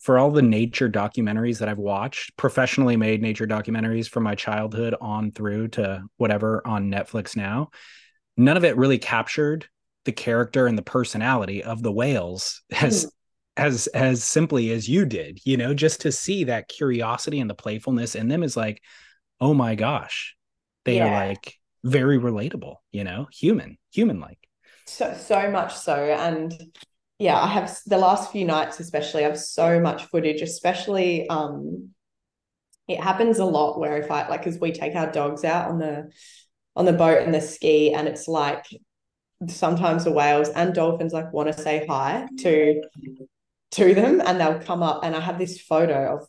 [0.00, 4.94] for all the nature documentaries that I've watched, professionally made nature documentaries from my childhood
[5.00, 7.68] on through to whatever on Netflix now,
[8.36, 9.68] none of it really captured
[10.06, 13.10] the character and the personality of the whales as mm.
[13.58, 15.40] as as simply as you did.
[15.44, 18.82] You know, just to see that curiosity and the playfulness in them is like,
[19.38, 20.34] oh my gosh,
[20.86, 21.08] they yeah.
[21.08, 24.39] are like very relatable, you know, human, human like.
[24.90, 25.94] So so much so.
[25.94, 26.52] And
[27.18, 31.90] yeah, I have the last few nights, especially, I have so much footage, especially um
[32.88, 35.78] it happens a lot where if I like because we take our dogs out on
[35.78, 36.10] the
[36.74, 38.66] on the boat and the ski and it's like
[39.46, 42.82] sometimes the whales and dolphins like want to say hi to
[43.72, 46.26] to them and they'll come up and I have this photo of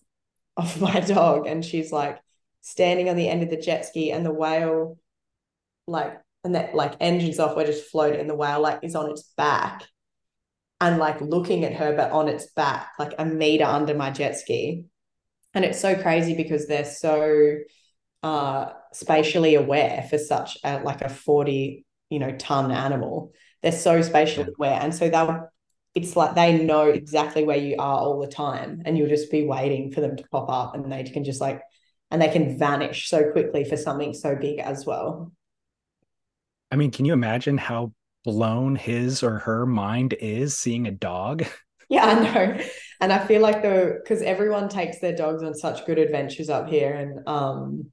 [0.58, 2.20] of my dog and she's like
[2.62, 5.00] standing on the end of the jet ski and the whale
[5.88, 9.10] like and that like engines off we're just floating and the whale like is on
[9.10, 9.88] its back
[10.80, 14.38] and like looking at her but on its back like a meter under my jet
[14.38, 14.86] ski.
[15.54, 17.58] And it's so crazy because they're so
[18.24, 23.32] uh spatially aware for such a like a 40 you know ton animal.
[23.62, 24.80] They're so spatially aware.
[24.82, 25.50] And so they'll
[25.94, 29.46] it's like they know exactly where you are all the time and you'll just be
[29.46, 31.62] waiting for them to pop up and they can just like
[32.10, 35.32] and they can vanish so quickly for something so big as well.
[36.72, 37.92] I mean, can you imagine how
[38.24, 41.46] blown his or her mind is seeing a dog.
[41.90, 42.64] Yeah, I know.
[43.02, 46.70] And I feel like the because everyone takes their dogs on such good adventures up
[46.70, 46.94] here.
[46.94, 47.92] And um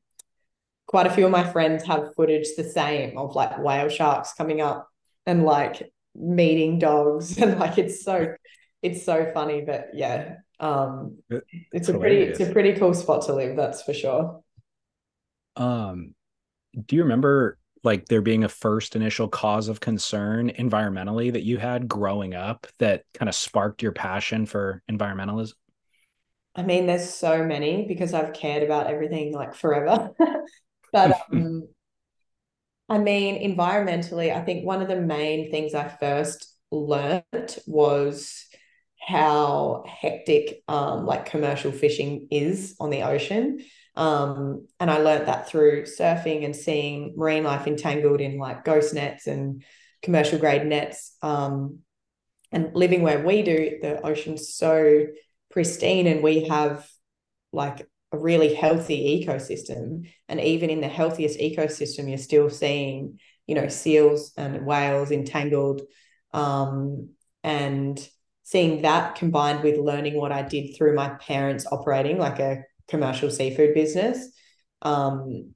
[0.86, 4.60] quite a few of my friends have footage the same of like whale sharks coming
[4.60, 4.88] up
[5.26, 7.38] and like meeting dogs.
[7.42, 8.36] And like it's so
[8.82, 9.62] it's so funny.
[9.62, 13.82] But yeah, um it's, it's a pretty it's a pretty cool spot to live, that's
[13.82, 14.44] for sure.
[15.56, 16.14] Um
[16.86, 17.58] do you remember
[17.88, 22.66] like there being a first initial cause of concern environmentally that you had growing up
[22.78, 25.54] that kind of sparked your passion for environmentalism?
[26.54, 30.10] I mean, there's so many because I've cared about everything like forever.
[30.92, 31.66] but um,
[32.90, 38.44] I mean, environmentally, I think one of the main things I first learned was
[39.00, 43.64] how hectic um, like commercial fishing is on the ocean.
[43.98, 48.94] Um, and I learned that through surfing and seeing marine life entangled in like ghost
[48.94, 49.64] nets and
[50.02, 51.16] commercial grade nets.
[51.20, 51.80] Um,
[52.52, 55.06] and living where we do, the ocean's so
[55.50, 56.88] pristine and we have
[57.52, 57.80] like
[58.12, 60.08] a really healthy ecosystem.
[60.28, 65.82] And even in the healthiest ecosystem, you're still seeing, you know, seals and whales entangled.
[66.32, 67.10] Um,
[67.42, 68.08] and
[68.44, 73.30] seeing that combined with learning what I did through my parents operating like a commercial
[73.30, 74.28] seafood business.
[74.82, 75.54] Um,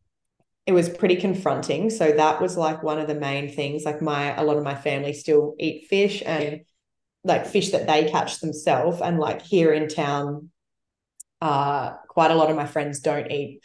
[0.67, 1.91] it was pretty confronting.
[1.91, 3.85] So that was like one of the main things.
[3.85, 6.61] Like my a lot of my family still eat fish and
[7.25, 9.01] like fish that they catch themselves.
[9.01, 10.51] And like here in town,
[11.41, 13.61] uh, quite a lot of my friends don't eat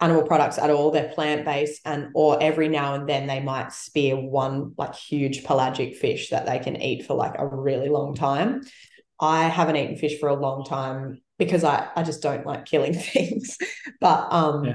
[0.00, 0.90] animal products at all.
[0.90, 5.44] They're plant based, and or every now and then they might spear one like huge
[5.44, 8.62] pelagic fish that they can eat for like a really long time.
[9.20, 12.94] I haven't eaten fish for a long time because I, I just don't like killing
[13.14, 13.58] things.
[14.00, 14.74] but um yeah.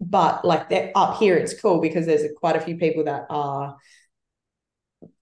[0.00, 3.76] but like up here it's cool because there's a, quite a few people that are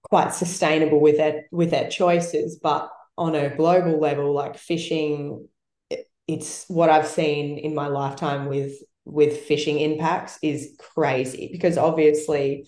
[0.03, 2.59] quite sustainable with their with their choices.
[2.63, 5.49] But on a global level, like fishing,
[5.91, 11.77] it, it's what I've seen in my lifetime with with fishing impacts is crazy because
[11.77, 12.67] obviously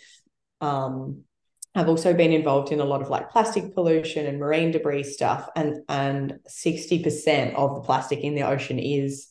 [0.60, 1.22] um
[1.76, 5.48] I've also been involved in a lot of like plastic pollution and marine debris stuff,
[5.54, 9.28] and and sixty percent of the plastic in the ocean is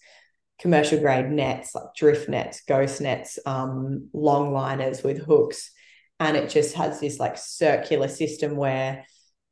[0.60, 5.72] commercial grade nets, like drift nets, ghost nets, um, long liners with hooks,
[6.20, 9.06] and it just has this like circular system where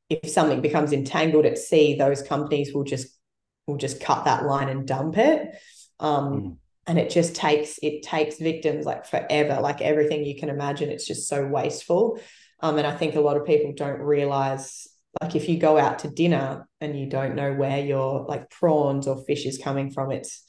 [0.09, 3.07] if something becomes entangled at sea, those companies will just
[3.65, 5.55] will just cut that line and dump it.
[5.99, 6.57] Um, mm.
[6.85, 10.89] And it just takes it takes victims like forever, like everything you can imagine.
[10.89, 12.19] It's just so wasteful.
[12.63, 14.87] Um, and I think a lot of people don't realize,
[15.21, 19.05] like, if you go out to dinner and you don't know where your like prawns
[19.05, 20.43] or fish is coming from, it's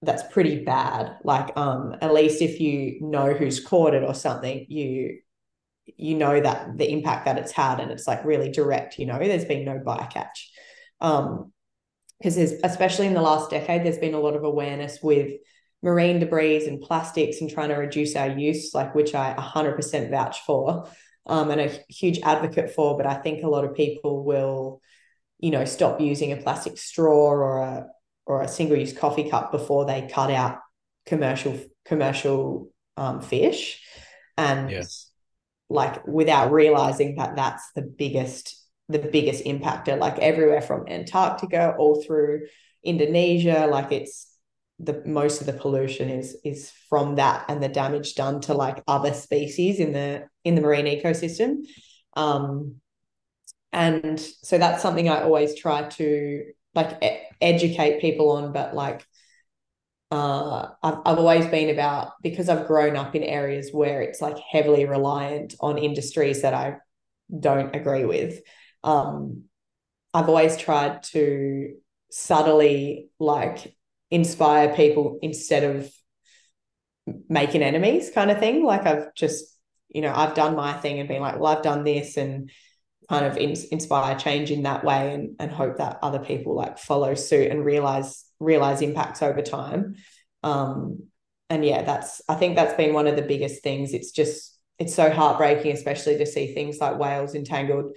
[0.00, 1.18] that's pretty bad.
[1.22, 5.18] Like, um, at least if you know who's caught it or something, you
[5.84, 8.98] you know that the impact that it's had and it's like really direct.
[8.98, 10.46] You know, there's been no bycatch.
[11.02, 11.52] Um,
[12.18, 15.34] because there's especially in the last decade, there's been a lot of awareness with
[15.82, 20.40] marine debris and plastics and trying to reduce our use, like which I 100% vouch
[20.46, 20.88] for
[21.26, 24.80] um, and a huge advocate for, but I think a lot of people will,
[25.38, 27.86] you know, stop using a plastic straw or a
[28.26, 30.58] or a single use coffee cup before they cut out
[31.06, 33.82] commercial commercial um, fish,
[34.36, 35.10] and yes.
[35.68, 42.02] like without realizing that that's the biggest the biggest impactor, like everywhere from Antarctica all
[42.02, 42.46] through
[42.82, 44.33] Indonesia, like it's
[44.78, 48.82] the most of the pollution is is from that and the damage done to like
[48.88, 51.58] other species in the in the marine ecosystem.
[52.14, 52.80] Um
[53.74, 56.44] and so that's something i always try to
[56.74, 59.04] like e- educate people on but like
[60.10, 64.38] uh I've, I've always been about because i've grown up in areas where it's like
[64.38, 66.76] heavily reliant on industries that i
[67.38, 68.40] don't agree with
[68.84, 69.44] um
[70.14, 71.74] i've always tried to
[72.10, 73.74] subtly like
[74.14, 75.90] inspire people instead of
[77.28, 78.64] making enemies kind of thing.
[78.64, 79.58] Like i've just
[79.88, 82.50] you know i've done my thing and been like well i've done this and
[83.08, 86.78] kind of in, inspire change in that way and, and hope that other people like
[86.78, 89.96] follow suit and realize realize impacts over time.
[90.42, 91.08] Um
[91.50, 93.92] and yeah that's i think that's been one of the biggest things.
[93.92, 97.96] It's just it's so heartbreaking especially to see things like whales entangled.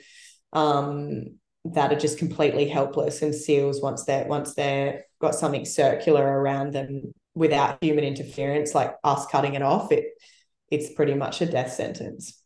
[0.54, 1.38] Um
[1.74, 6.74] that are just completely helpless and seals once they're once they're got something circular around
[6.74, 10.06] them without human interference like us cutting it off it
[10.70, 12.42] it's pretty much a death sentence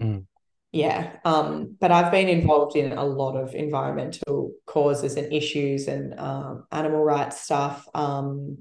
[0.00, 0.24] mm.
[0.72, 6.18] yeah um but i've been involved in a lot of environmental causes and issues and
[6.18, 8.58] um, animal rights stuff um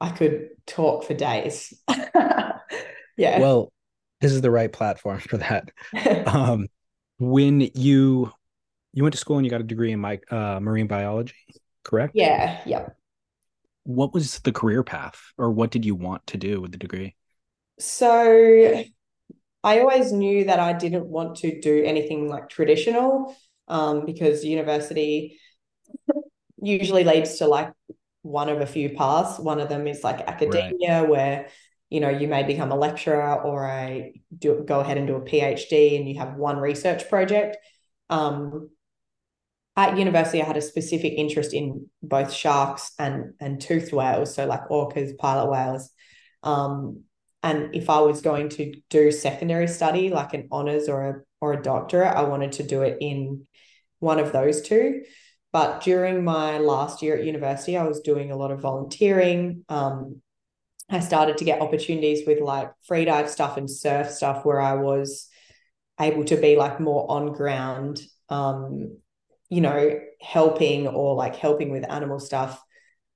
[0.00, 1.72] i could talk for days
[3.16, 3.72] yeah well
[4.24, 5.70] this is the right platform for that.
[6.26, 6.66] um,
[7.18, 8.32] when you
[8.94, 11.34] you went to school and you got a degree in my, uh, marine biology,
[11.82, 12.12] correct?
[12.14, 12.60] Yeah.
[12.64, 12.96] Yep.
[13.82, 17.16] What was the career path, or what did you want to do with the degree?
[17.78, 18.84] So,
[19.62, 23.36] I always knew that I didn't want to do anything like traditional,
[23.68, 25.38] um, because university
[26.62, 27.72] usually leads to like
[28.22, 29.38] one of a few paths.
[29.38, 31.08] One of them is like academia, right.
[31.08, 31.48] where
[31.90, 35.20] you know you may become a lecturer or a do go ahead and do a
[35.20, 37.58] phd and you have one research project
[38.10, 38.70] um,
[39.76, 44.46] at university i had a specific interest in both sharks and and toothed whales so
[44.46, 45.90] like orcas pilot whales.
[46.42, 47.04] Um,
[47.42, 51.52] and if i was going to do secondary study like an honors or a or
[51.52, 53.46] a doctorate i wanted to do it in
[54.00, 55.02] one of those two.
[55.52, 59.64] But during my last year at university i was doing a lot of volunteering.
[59.68, 60.20] Um,
[60.90, 64.74] I started to get opportunities with like free dive stuff and surf stuff where I
[64.74, 65.28] was
[65.98, 68.98] able to be like more on ground, um,
[69.50, 72.62] you know, helping or like helping with animal stuff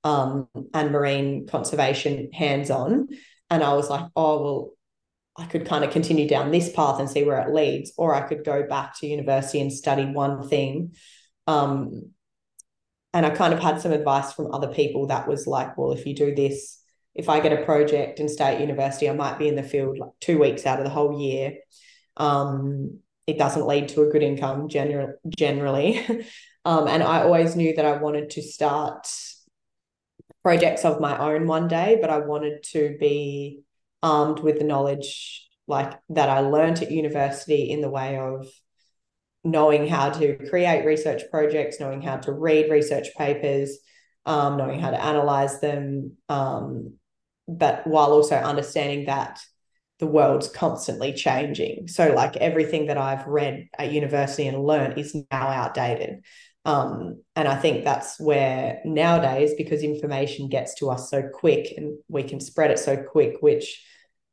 [0.03, 3.07] um, and marine conservation hands on.
[3.49, 4.69] And I was like, oh, well,
[5.37, 8.21] I could kind of continue down this path and see where it leads, or I
[8.21, 10.95] could go back to university and study one thing.
[11.47, 12.11] Um,
[13.13, 16.05] and I kind of had some advice from other people that was like, well, if
[16.05, 16.79] you do this,
[17.15, 19.97] if I get a project and stay at university, I might be in the field
[19.97, 21.55] like two weeks out of the whole year.
[22.17, 22.99] Um,
[23.29, 25.99] it doesn't lead to a good income general, generally.
[26.65, 29.07] um, and I always knew that I wanted to start
[30.41, 33.61] projects of my own one day, but I wanted to be
[34.01, 38.47] armed with the knowledge like that I learned at university in the way of
[39.43, 43.77] knowing how to create research projects, knowing how to read research papers,
[44.25, 46.95] um, knowing how to analyze them, um,
[47.47, 49.39] but while also understanding that
[49.99, 51.87] the world's constantly changing.
[51.87, 56.23] So, like everything that I've read at university and learned is now outdated.
[56.65, 61.97] Um, and I think that's where nowadays, because information gets to us so quick and
[62.07, 63.83] we can spread it so quick, which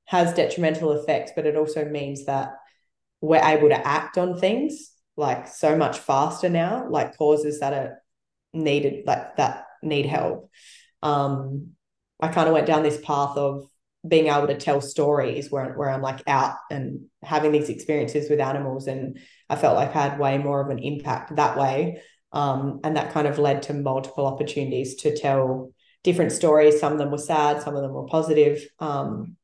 [0.07, 2.51] has detrimental effects, but it also means that
[3.21, 8.03] we're able to act on things like so much faster now, like causes that are
[8.53, 10.51] needed, like that need help.
[11.03, 11.71] Um,
[12.21, 13.67] I kind of went down this path of
[14.07, 18.41] being able to tell stories where, where I'm like out and having these experiences with
[18.41, 18.87] animals.
[18.87, 22.03] And I felt like I had way more of an impact that way.
[22.33, 25.73] Um, and that kind of led to multiple opportunities to tell
[26.05, 26.81] different stories.
[26.81, 29.37] Some of them were sad, some of them were positive, um,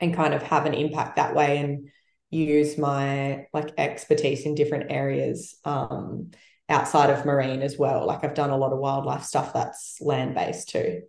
[0.00, 1.88] and kind of have an impact that way and
[2.30, 6.30] use my like expertise in different areas um,
[6.68, 8.06] outside of marine as well.
[8.06, 11.02] Like I've done a lot of wildlife stuff that's land based too.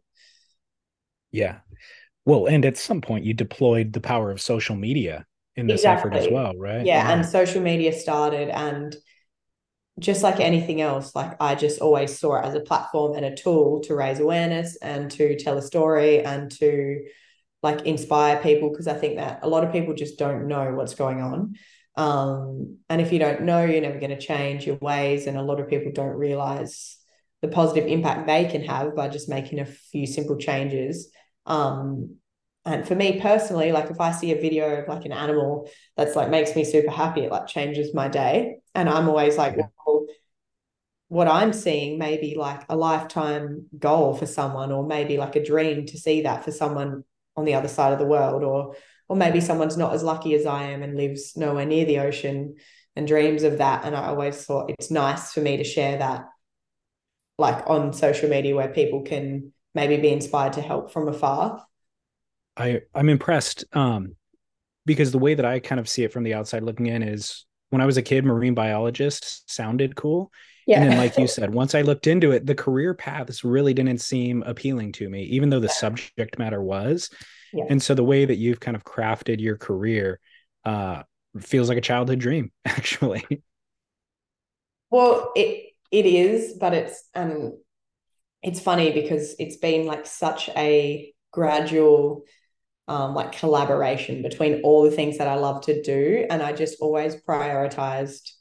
[1.32, 1.60] Yeah.
[2.26, 6.12] Well, and at some point you deployed the power of social media in this exactly.
[6.12, 6.86] effort as well, right?
[6.86, 8.96] Yeah, yeah, and social media started and
[10.00, 13.36] just like anything else, like I just always saw it as a platform and a
[13.36, 17.04] tool to raise awareness and to tell a story and to
[17.62, 20.96] like inspire people because I think that a lot of people just don't know what's
[20.96, 21.56] going on.
[21.96, 25.28] Um, and if you don't know, you're never going to change your ways.
[25.28, 26.98] And a lot of people don't realize
[27.42, 31.10] the positive impact they can have by just making a few simple changes
[31.46, 32.18] um,
[32.64, 36.16] and for me personally, like if I see a video of like an animal that's
[36.16, 38.58] like makes me super happy, it like changes my day.
[38.76, 40.06] And I'm always like, well,
[41.08, 45.44] what I'm seeing may be like a lifetime goal for someone, or maybe like a
[45.44, 47.04] dream to see that for someone
[47.36, 48.76] on the other side of the world, or
[49.10, 52.56] or maybe someone's not as lucky as I am and lives nowhere near the ocean
[52.96, 53.84] and dreams of that.
[53.86, 56.30] And I always thought it's nice for me to share that
[57.38, 61.66] like on social media where people can maybe be inspired to help from afar.
[62.58, 64.16] I I'm impressed um,
[64.86, 67.46] because the way that I kind of see it from the outside looking in is
[67.70, 70.32] when I was a kid, marine biologist sounded cool.
[70.68, 70.82] Yeah.
[70.82, 74.00] And then, like you said, once I looked into it, the career paths really didn't
[74.00, 77.10] seem appealing to me, even though the subject matter was.
[77.52, 77.66] Yeah.
[77.70, 80.20] And so the way that you've kind of crafted your career
[80.64, 81.04] uh,
[81.40, 83.26] feels like a childhood dream, actually.
[84.90, 87.58] Well, it it is, but it's um
[88.44, 92.24] it's funny because it's been like such a gradual
[92.88, 96.26] um, like collaboration between all the things that I love to do.
[96.30, 98.32] And I just always prioritized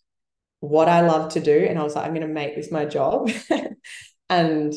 [0.61, 1.66] what I love to do.
[1.68, 3.30] And I was like, I'm going to make this my job.
[4.28, 4.74] and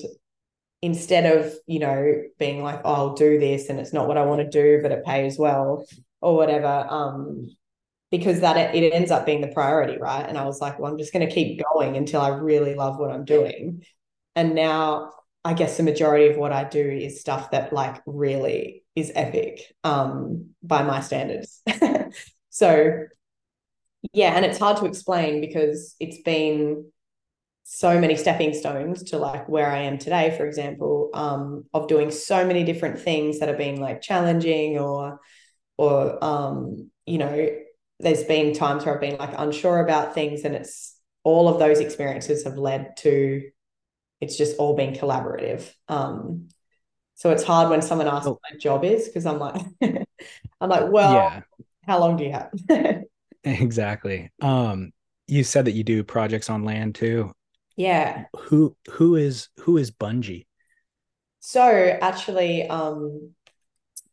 [0.81, 4.25] instead of, you know, being like, oh, I'll do this and it's not what I
[4.25, 5.85] want to do, but it pays well
[6.21, 6.85] or whatever.
[6.89, 7.49] Um,
[8.11, 10.27] because that it, ends up being the priority, right?
[10.27, 12.99] And I was like, well, I'm just going to keep going until I really love
[12.99, 13.83] what I'm doing.
[14.35, 15.11] And now
[15.45, 19.73] I guess the majority of what I do is stuff that like really is epic
[19.83, 21.61] um, by my standards.
[22.49, 23.05] so
[24.13, 26.85] yeah, and it's hard to explain because it's been
[27.63, 32.11] so many stepping stones to like where I am today, for example, um, of doing
[32.11, 35.19] so many different things that have been like challenging or
[35.77, 37.49] or um, you know,
[37.99, 41.79] there's been times where I've been like unsure about things and it's all of those
[41.79, 43.49] experiences have led to
[44.21, 45.71] it's just all been collaborative.
[45.87, 46.49] Um,
[47.15, 48.31] so it's hard when someone asks oh.
[48.31, 51.41] what my job is because I'm like, I'm like, well, yeah.
[51.85, 52.51] how long do you have?
[53.43, 54.31] exactly.
[54.41, 54.91] Um,
[55.27, 57.31] you said that you do projects on land too.
[57.75, 58.25] Yeah.
[58.35, 60.45] Who who is who is Bungie?
[61.39, 63.31] So actually, um,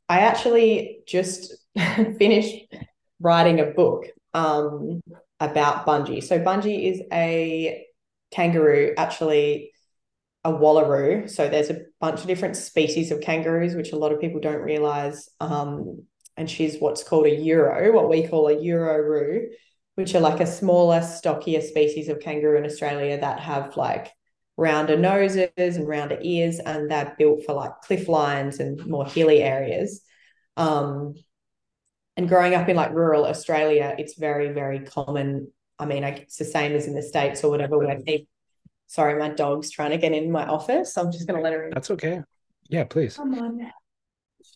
[0.08, 2.74] I actually just finished
[3.20, 5.02] writing a book um
[5.40, 6.22] about Bungie.
[6.22, 7.86] So Bungie is a
[8.30, 9.69] kangaroo, actually
[10.44, 11.28] a wallaroo.
[11.28, 14.62] So there's a bunch of different species of kangaroos, which a lot of people don't
[14.62, 15.28] realize.
[15.40, 16.04] Um,
[16.36, 19.48] and she's what's called a euro, what we call a euroroo,
[19.96, 24.10] which are like a smaller, stockier species of kangaroo in Australia that have like
[24.56, 29.42] rounder noses and rounder ears, and they're built for like cliff lines and more hilly
[29.42, 30.02] areas.
[30.56, 31.14] Um,
[32.16, 35.52] and growing up in like rural Australia, it's very, very common.
[35.78, 38.26] I mean, it's the same as in the States or whatever, where people
[38.90, 40.94] Sorry, my dog's trying to get in my office.
[40.94, 41.70] So I'm just going to let her in.
[41.70, 42.24] That's okay.
[42.68, 43.14] Yeah, please.
[43.14, 43.72] Come on.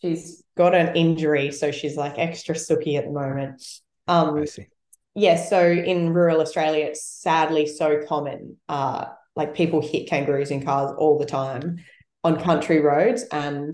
[0.01, 3.63] She's got an injury, so she's like extra sooky at the moment.
[4.09, 4.67] Um, I see.
[5.13, 8.57] Yeah, so in rural Australia, it's sadly so common.
[8.67, 9.05] Uh,
[9.37, 11.77] like people hit kangaroos in cars all the time
[12.25, 13.73] on country roads, and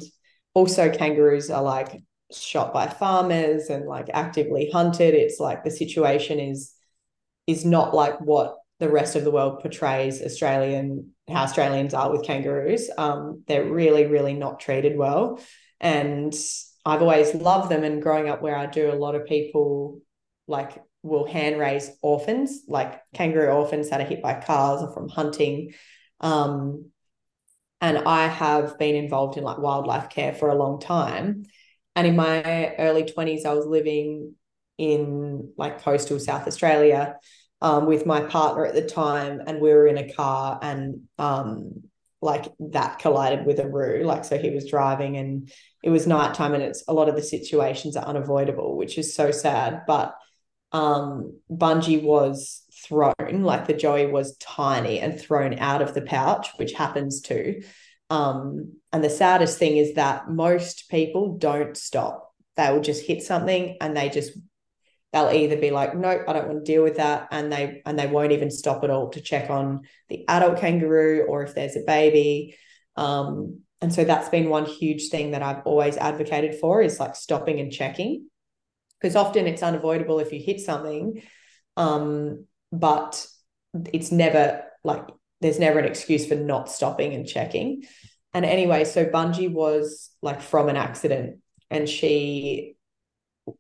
[0.54, 5.16] also kangaroos are like shot by farmers and like actively hunted.
[5.16, 6.76] It's like the situation is
[7.48, 12.26] is not like what the rest of the world portrays Australian how Australians are with
[12.26, 12.90] kangaroos.
[12.98, 15.40] Um, they're really, really not treated well,
[15.80, 16.34] and
[16.84, 17.84] I've always loved them.
[17.84, 20.02] And growing up where I do, a lot of people
[20.48, 25.10] like will hand raise orphans, like kangaroo orphans that are hit by cars or from
[25.10, 25.74] hunting.
[26.20, 26.90] Um,
[27.82, 31.46] and I have been involved in like wildlife care for a long time.
[31.96, 34.34] And in my early 20s, I was living
[34.80, 37.18] in like coastal South Australia
[37.62, 41.84] um, with my partner at the time, and we were in a car, and um,
[42.22, 44.04] like that collided with a roo.
[44.04, 45.52] Like, so he was driving, and
[45.84, 49.32] it was nighttime, and it's a lot of the situations are unavoidable, which is so
[49.32, 49.84] sad.
[49.86, 50.16] But
[50.72, 56.50] um, Bungie was thrown, like the Joey was tiny and thrown out of the pouch,
[56.58, 57.62] which happens too.
[58.10, 62.34] Um, and the saddest thing is that most people don't stop.
[62.58, 64.34] They will just hit something and they just
[65.12, 67.98] they'll either be like nope i don't want to deal with that and they and
[67.98, 71.76] they won't even stop at all to check on the adult kangaroo or if there's
[71.76, 72.58] a baby.
[72.98, 77.16] Um, and so that's been one huge thing that i've always advocated for is like
[77.16, 78.28] stopping and checking
[79.00, 81.22] because often it's unavoidable if you hit something
[81.78, 83.26] um, but
[83.94, 85.08] it's never like
[85.40, 87.84] there's never an excuse for not stopping and checking.
[88.34, 91.40] And anyway so bungie was like from an accident
[91.70, 92.76] and she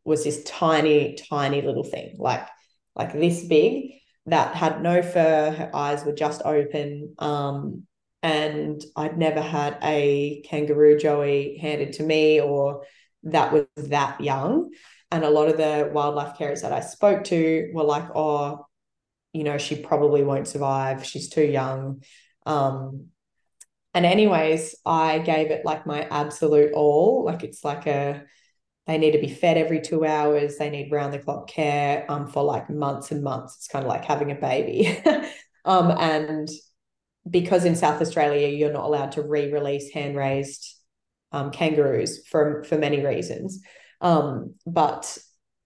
[0.04, 2.48] was this tiny, tiny little thing, like
[2.96, 3.92] like this big,
[4.26, 5.52] that had no fur.
[5.52, 7.16] Her eyes were just open.
[7.20, 7.84] Um,
[8.24, 12.86] and I'd never had a kangaroo joey handed to me or
[13.24, 14.72] that was that young.
[15.12, 18.66] And a lot of the wildlife carers that I spoke to were like, oh,
[19.34, 21.06] you know, she probably won't survive.
[21.06, 22.04] She's too young.
[22.46, 23.08] Um,
[23.94, 27.26] and anyways, I gave it like my absolute all.
[27.26, 28.24] Like it's like a
[28.92, 30.58] they need to be fed every two hours.
[30.58, 33.56] They need round the clock care um, for like months and months.
[33.56, 35.02] It's kind of like having a baby.
[35.66, 36.50] um, and
[37.30, 40.76] because in South Australia, you're not allowed to re release hand raised
[41.32, 43.62] um, kangaroos for, for many reasons.
[44.02, 45.18] Um, but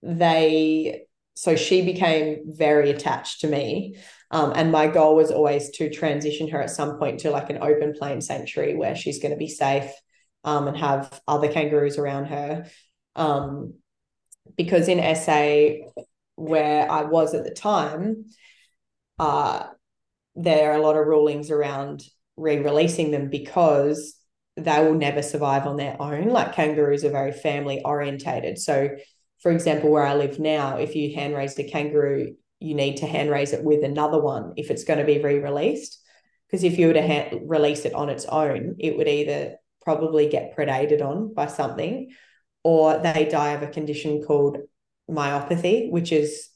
[0.04, 3.98] they, so she became very attached to me.
[4.30, 7.58] Um, and my goal was always to transition her at some point to like an
[7.64, 9.90] open plain sanctuary where she's going to be safe
[10.44, 12.68] um, and have other kangaroos around her.
[13.16, 13.76] Um,
[14.58, 16.04] because in SA,
[16.36, 18.26] where I was at the time,
[19.20, 19.68] uh,
[20.36, 22.04] there are a lot of rulings around
[22.38, 24.16] re releasing them because
[24.58, 26.28] they will never survive on their own.
[26.30, 28.58] Like kangaroos are very family orientated.
[28.60, 28.90] So,
[29.40, 33.06] for example, where I live now, if you hand raised a kangaroo, you need to
[33.06, 36.02] hand raise it with another one if it's going to be re released.
[36.48, 40.56] Because if you were to release it on its own, it would either probably get
[40.56, 42.12] predated on by something
[42.66, 44.58] or they die of a condition called
[45.08, 46.50] myopathy, which is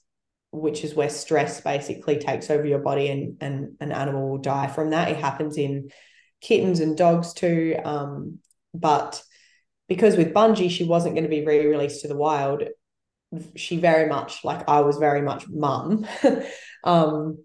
[0.51, 4.65] which is where stress basically takes over your body and and an animal will die
[4.65, 5.09] from that.
[5.09, 5.91] It happens in
[6.41, 7.75] kittens and dogs too.
[7.85, 8.39] Um,
[8.73, 9.21] but
[9.87, 12.63] because with Bungie, she wasn't going to be re-released to the wild.
[13.55, 16.07] She very much like I was very much mum.
[16.83, 17.37] um,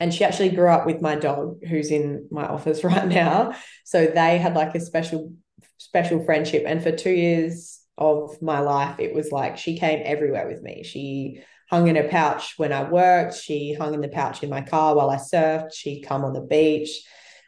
[0.00, 3.54] and she actually grew up with my dog who's in my office right now.
[3.84, 5.34] So they had like a special
[5.78, 6.64] special friendship.
[6.66, 10.82] And for two years of my life, it was like she came everywhere with me.
[10.82, 13.34] She hung in her pouch when I worked.
[13.34, 15.74] She hung in the pouch in my car while I surfed.
[15.74, 17.02] She'd come on the beach.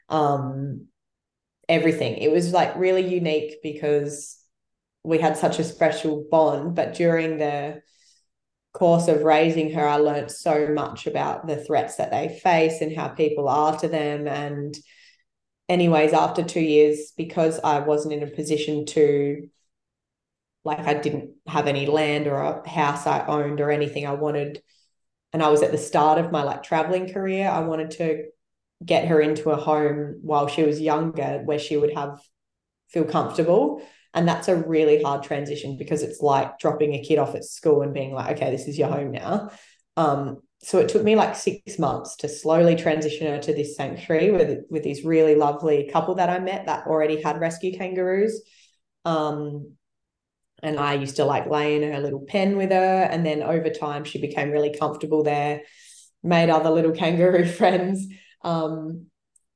[0.08, 0.86] Um,
[1.68, 2.16] everything.
[2.16, 4.38] It was like really unique because
[5.04, 6.74] we had such a special bond.
[6.74, 7.82] But during the
[8.72, 12.96] course of raising her, I learned so much about the threats that they face and
[12.96, 14.26] how people are to them.
[14.26, 14.76] And,
[15.68, 19.48] anyways, after two years, because I wasn't in a position to,
[20.64, 24.62] like, I didn't have any land or a house I owned or anything, I wanted,
[25.32, 28.24] and I was at the start of my like traveling career, I wanted to
[28.84, 32.20] get her into a home while she was younger where she would have
[32.88, 33.82] feel comfortable
[34.14, 37.82] and that's a really hard transition because it's like dropping a kid off at school
[37.82, 39.50] and being like, okay, this is your home now.
[39.96, 44.30] Um, so it took me like six months to slowly transition her to this sanctuary
[44.30, 48.42] with with this really lovely couple that I met that already had rescue kangaroos.
[49.04, 49.74] Um,
[50.62, 53.08] and I used to like lay in her little pen with her.
[53.10, 55.62] And then over time, she became really comfortable there,
[56.24, 58.06] made other little kangaroo friends.
[58.42, 59.06] Um,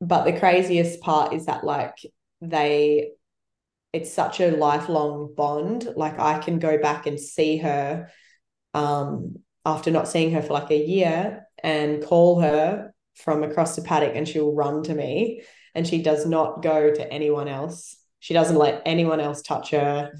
[0.00, 1.96] but the craziest part is that like
[2.40, 3.10] they
[3.92, 5.88] it's such a lifelong bond.
[5.96, 8.08] Like I can go back and see her
[8.72, 13.82] um, after not seeing her for like a year and call her from across the
[13.82, 15.42] paddock and she'll run to me
[15.74, 17.96] and she does not go to anyone else.
[18.20, 20.12] She doesn't let anyone else touch her.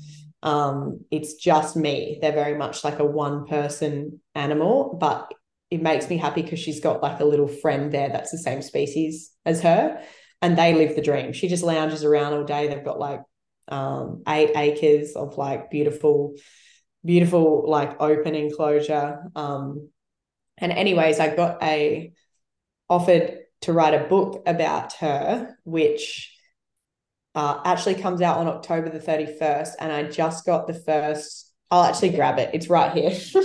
[0.42, 2.18] Um, it's just me.
[2.20, 5.32] They're very much like a one person animal, but
[5.70, 8.60] it makes me happy because she's got like a little friend there that's the same
[8.60, 10.02] species as her
[10.42, 11.32] and they live the dream.
[11.32, 12.66] She just lounges around all day.
[12.66, 13.20] They've got like
[13.68, 16.34] um, eight acres of like beautiful,
[17.04, 19.22] beautiful like open enclosure.
[19.34, 19.90] Um,
[20.58, 22.12] and anyways, I got a
[22.88, 26.36] offered to write a book about her, which
[27.34, 29.70] uh, actually comes out on October the 31st.
[29.78, 32.50] And I just got the first, I'll actually grab it.
[32.52, 33.10] It's right here.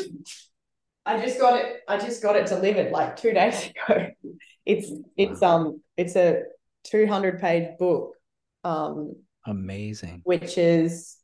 [1.06, 4.08] I just got it, I just got it delivered like two days ago.
[4.66, 6.42] It's it's um it's a
[6.84, 8.16] 200 page book.
[8.66, 10.20] Um Amazing.
[10.26, 11.16] Which is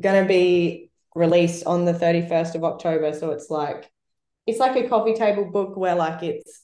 [0.00, 0.85] going to be
[1.16, 3.12] released on the 31st of October.
[3.12, 3.90] So it's like,
[4.46, 6.62] it's like a coffee table book where like it's,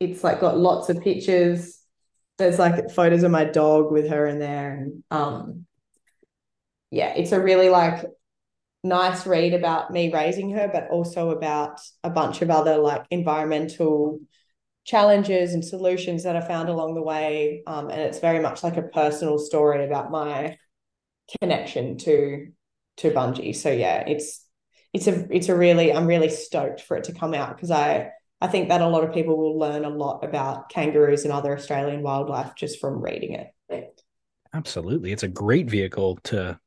[0.00, 1.80] it's like got lots of pictures.
[2.36, 4.74] There's like photos of my dog with her in there.
[4.74, 5.66] And um,
[6.90, 8.04] yeah, it's a really like
[8.84, 14.20] nice read about me raising her, but also about a bunch of other like environmental
[14.84, 17.62] challenges and solutions that I found along the way.
[17.66, 20.58] Um, and it's very much like a personal story about my
[21.40, 22.48] connection to
[22.98, 23.54] to Bungie.
[23.54, 24.44] So yeah, it's
[24.92, 28.10] it's a it's a really I'm really stoked for it to come out because I
[28.40, 31.56] I think that a lot of people will learn a lot about kangaroos and other
[31.56, 34.02] Australian wildlife just from reading it.
[34.52, 36.58] Absolutely, it's a great vehicle to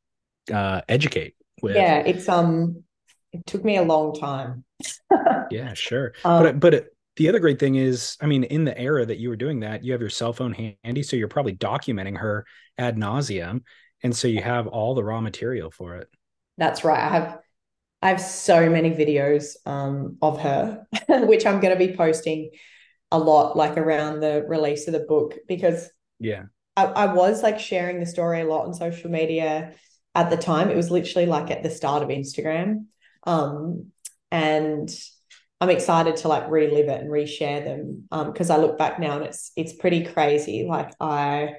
[0.54, 1.36] uh, educate.
[1.62, 1.76] With.
[1.76, 2.84] Yeah, it's um,
[3.32, 4.64] it took me a long time.
[5.52, 9.06] yeah, sure, um, but but the other great thing is, I mean, in the era
[9.06, 12.18] that you were doing that, you have your cell phone handy, so you're probably documenting
[12.18, 12.46] her
[12.78, 13.64] ad nauseum,
[14.04, 16.08] and so you have all the raw material for it.
[16.60, 17.00] That's right.
[17.00, 17.40] I have,
[18.02, 22.52] I have so many videos um, of her, which I'm going to be posting
[23.12, 25.90] a lot, like around the release of the book, because
[26.20, 26.44] yeah,
[26.76, 29.74] I, I was like sharing the story a lot on social media
[30.14, 30.70] at the time.
[30.70, 32.86] It was literally like at the start of Instagram,
[33.26, 33.88] um,
[34.32, 34.90] and
[35.62, 39.18] I'm excited to like relive it and reshare them because um, I look back now
[39.18, 40.66] and it's it's pretty crazy.
[40.68, 41.56] Like I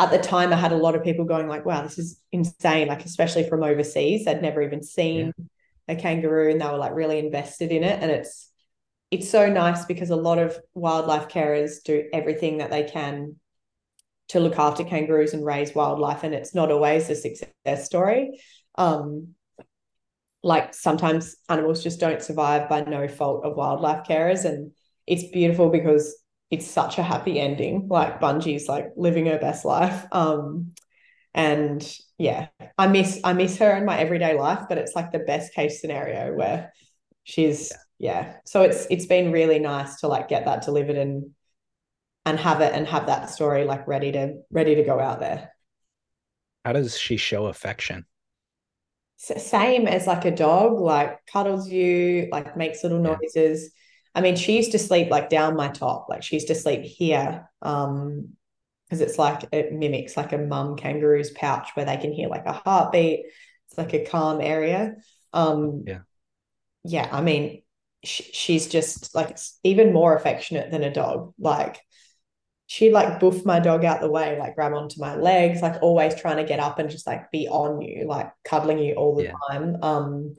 [0.00, 2.88] at the time I had a lot of people going like, "Wow, this is insane!"
[2.88, 5.94] Like especially from overseas, they'd never even seen yeah.
[5.94, 8.02] a kangaroo and they were like really invested in it.
[8.02, 8.50] And it's
[9.10, 13.36] it's so nice because a lot of wildlife carers do everything that they can
[14.28, 18.40] to look after kangaroos and raise wildlife, and it's not always a success story.
[18.76, 19.34] Um,
[20.42, 24.72] like sometimes animals just don't survive by no fault of wildlife carers and
[25.06, 26.16] it's beautiful because
[26.50, 30.72] it's such a happy ending like bungie's like living her best life um
[31.34, 35.18] and yeah i miss i miss her in my everyday life but it's like the
[35.18, 36.72] best case scenario where
[37.24, 38.36] she's yeah, yeah.
[38.44, 41.30] so it's it's been really nice to like get that delivered and
[42.26, 45.50] and have it and have that story like ready to ready to go out there
[46.64, 48.04] how does she show affection
[49.20, 53.62] same as like a dog, like cuddles you, like makes little noises.
[53.62, 53.68] Yeah.
[54.14, 56.82] I mean, she used to sleep like down my top, like she used to sleep
[56.82, 57.48] here.
[57.62, 58.36] Um,
[58.90, 62.46] because it's like it mimics like a mum kangaroo's pouch where they can hear like
[62.46, 63.26] a heartbeat.
[63.68, 64.96] It's like a calm area.
[65.32, 66.00] Um, yeah,
[66.82, 67.08] yeah.
[67.12, 67.62] I mean,
[68.04, 71.32] sh- she's just like even more affectionate than a dog.
[71.38, 71.78] Like
[72.66, 76.14] she'd like boof my dog out the way, like grab onto my legs, like always
[76.16, 79.24] trying to get up and just like be on you, like cuddling you all the
[79.24, 79.32] yeah.
[79.48, 79.76] time.
[79.82, 80.36] Um,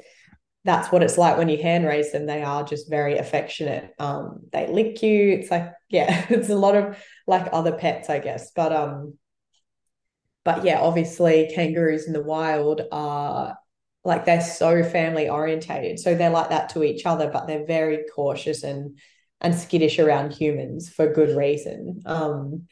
[0.64, 2.26] that's what it's like when you hand raise them.
[2.26, 3.94] They are just very affectionate.
[3.98, 5.32] Um, they lick you.
[5.34, 6.98] It's like, yeah, it's a lot of
[7.28, 8.52] like other pets, I guess.
[8.56, 9.18] But um,
[10.44, 13.58] but yeah, obviously kangaroos in the wild are
[14.04, 16.00] like they're so family orientated.
[16.00, 18.98] So they're like that to each other, but they're very cautious and
[19.40, 22.04] and skittish around humans for good reason.
[22.06, 22.68] Um,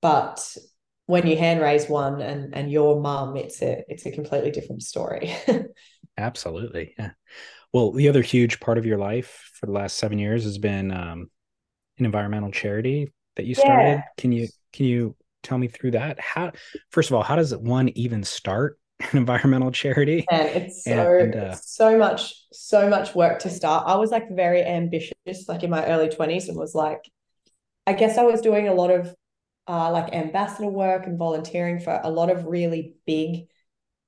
[0.00, 0.56] but
[1.06, 4.82] when you hand raise one and and your mum, it's a it's a completely different
[4.82, 5.34] story.
[6.16, 6.94] Absolutely.
[6.98, 7.10] Yeah.
[7.72, 10.92] Well, the other huge part of your life for the last seven years has been
[10.92, 11.30] um,
[11.98, 13.98] an environmental charity that you started.
[13.98, 14.02] Yeah.
[14.18, 16.20] Can you can you tell me through that?
[16.20, 16.52] How
[16.90, 20.24] first of all, how does one even start an environmental charity?
[20.30, 23.84] And it's so and, uh, so much so much work to start.
[23.86, 27.00] I was like very ambitious, like in my early twenties, and was like,
[27.86, 29.14] I guess I was doing a lot of
[29.68, 33.46] uh, like ambassador work and volunteering for a lot of really big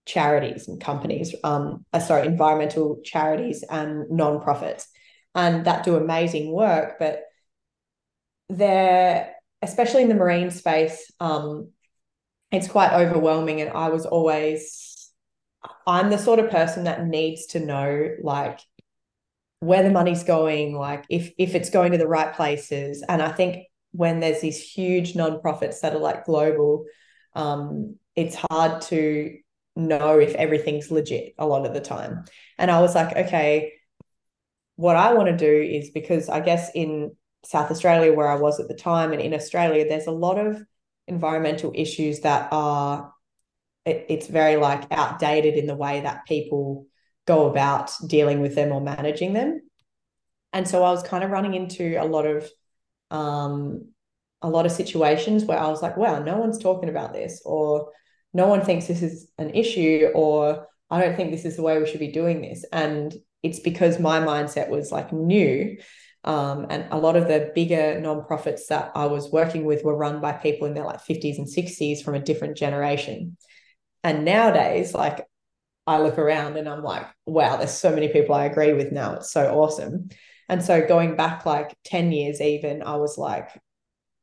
[0.07, 4.87] charities and companies, um, uh, sorry, environmental charities and nonprofits,
[5.35, 6.99] and that do amazing work.
[6.99, 7.23] But
[8.49, 11.71] they're, especially in the marine space, um,
[12.51, 13.61] it's quite overwhelming.
[13.61, 15.11] And I was always,
[15.87, 18.61] I'm the sort of person that needs to know, like,
[19.61, 23.03] where the money's going, like if if it's going to the right places.
[23.09, 23.65] And I think
[23.95, 26.85] when there's these huge nonprofits that are like global,
[27.35, 29.39] um, it's hard to
[29.77, 32.25] know if everything's legit a lot of the time.
[32.59, 33.73] And I was like, okay,
[34.75, 37.15] what I want to do is because I guess in
[37.45, 40.61] South Australia, where I was at the time, and in Australia, there's a lot of
[41.07, 43.13] environmental issues that are,
[43.85, 46.87] it, it's very like outdated in the way that people
[47.27, 49.61] go about dealing with them or managing them.
[50.53, 52.51] And so I was kind of running into a lot of,
[53.15, 53.89] um,
[54.43, 57.91] a lot of situations where I was like, wow, no one's talking about this, or
[58.35, 61.79] no one thinks this is an issue or I don't think this is the way
[61.79, 62.65] we should be doing this.
[62.73, 65.79] And it's because my mindset was like new.
[66.25, 70.21] Um, and a lot of the bigger nonprofits that I was working with were run
[70.21, 73.37] by people in their like 50s and 60s from a different generation.
[74.03, 75.27] And nowadays, like
[75.87, 79.15] I look around and I'm like, wow, there's so many people I agree with now.
[79.15, 80.09] It's so awesome.
[80.49, 83.49] And so going back like 10 years, even, I was like,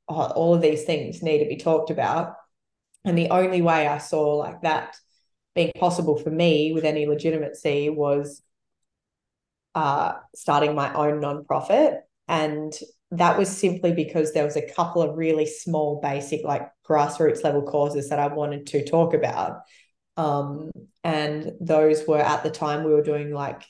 [0.07, 2.35] oh, all of these things need to be talked about.
[3.03, 4.95] And the only way I saw like that
[5.55, 8.41] being possible for me with any legitimacy was
[9.75, 11.99] uh, starting my own nonprofit.
[12.27, 12.73] And
[13.11, 17.63] that was simply because there was a couple of really small, basic, like grassroots level
[17.63, 19.61] causes that I wanted to talk about.
[20.17, 20.71] Um,
[21.03, 23.63] and those were at the time we were doing like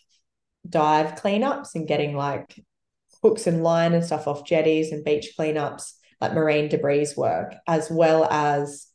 [0.68, 2.64] dive cleanups and getting like
[3.24, 7.90] hooks and line and stuff off jetties and beach cleanups, like marine debris work, as
[7.90, 8.88] well as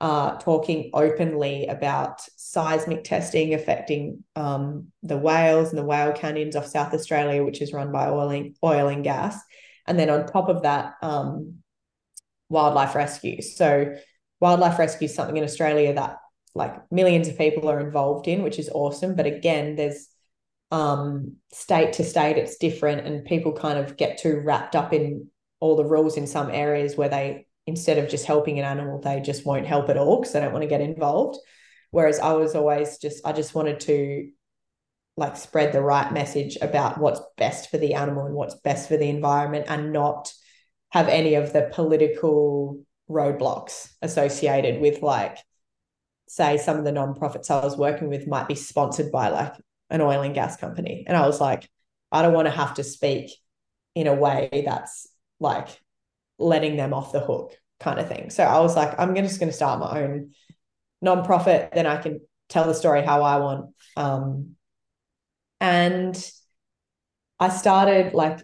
[0.00, 6.66] uh, talking openly about seismic testing affecting um, the whales and the whale canyons off
[6.66, 9.40] South Australia, which is run by oil and, oil and gas.
[9.86, 11.58] And then on top of that, um,
[12.48, 13.42] wildlife rescue.
[13.42, 13.94] So,
[14.40, 16.18] wildlife rescue is something in Australia that
[16.54, 19.16] like millions of people are involved in, which is awesome.
[19.16, 20.08] But again, there's
[20.70, 25.28] um, state to state, it's different, and people kind of get too wrapped up in
[25.60, 29.20] all the rules in some areas where they instead of just helping an animal, they
[29.20, 31.38] just won't help at all because they don't want to get involved.
[31.90, 34.30] Whereas I was always just, I just wanted to
[35.18, 38.96] like spread the right message about what's best for the animal and what's best for
[38.96, 40.32] the environment and not
[40.90, 45.38] have any of the political roadblocks associated with like
[46.28, 49.54] say some of the nonprofits I was working with might be sponsored by like
[49.90, 51.68] an oil and gas company and I was like
[52.10, 53.30] I don't want to have to speak
[53.94, 55.08] in a way that's
[55.40, 55.68] like
[56.38, 58.30] letting them off the hook kind of thing.
[58.30, 60.30] So I was like, I'm just going to start my own
[61.04, 61.72] nonprofit.
[61.72, 63.74] Then I can tell the story how I want.
[63.96, 64.56] Um,
[65.60, 66.30] and
[67.40, 68.42] I started like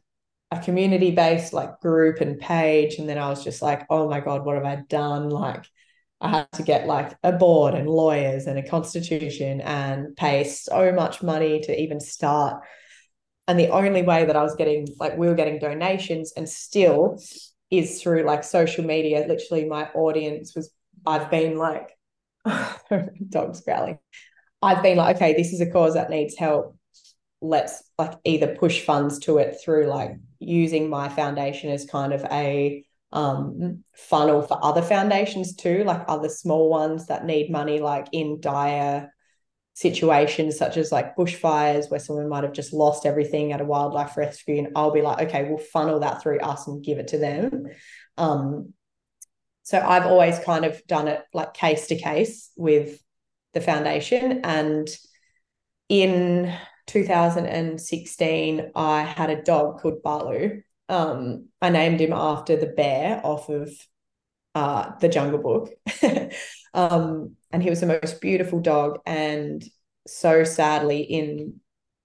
[0.51, 2.97] a community based like group and page.
[2.97, 5.31] And then I was just like, oh my God, what have I done?
[5.31, 5.65] Like,
[6.25, 10.91] I had to get like a board and lawyers and a constitution and pay so
[10.91, 12.65] much money to even start.
[13.47, 17.23] And the only way that I was getting, like, we were getting donations and still
[17.71, 19.27] is through like social media.
[19.29, 20.71] Literally, my audience was,
[21.05, 21.91] I've been like,
[23.29, 23.99] dogs growling.
[24.63, 26.75] I've been like, okay, this is a cause that needs help.
[27.43, 32.25] Let's like either push funds to it through like using my foundation as kind of
[32.33, 32.83] a
[33.15, 38.41] um, funnel for other foundations too, like other small ones that need money, like in
[38.41, 39.11] dire
[39.75, 44.17] situations such as like bushfires where someone might have just lost everything at a wildlife
[44.17, 47.19] rescue and I'll be like okay we'll funnel that through us and give it to
[47.19, 47.67] them.
[48.17, 48.73] Um
[49.65, 53.01] so I've always kind of done it like case to case with
[53.53, 54.89] the foundation and
[55.89, 56.57] in
[56.87, 60.63] 2016 I had a dog called Balu
[60.95, 63.71] um I named him after the bear off of
[64.55, 65.71] uh the Jungle Book.
[66.75, 69.63] Um and he was the most beautiful dog and
[70.09, 71.61] so sadly in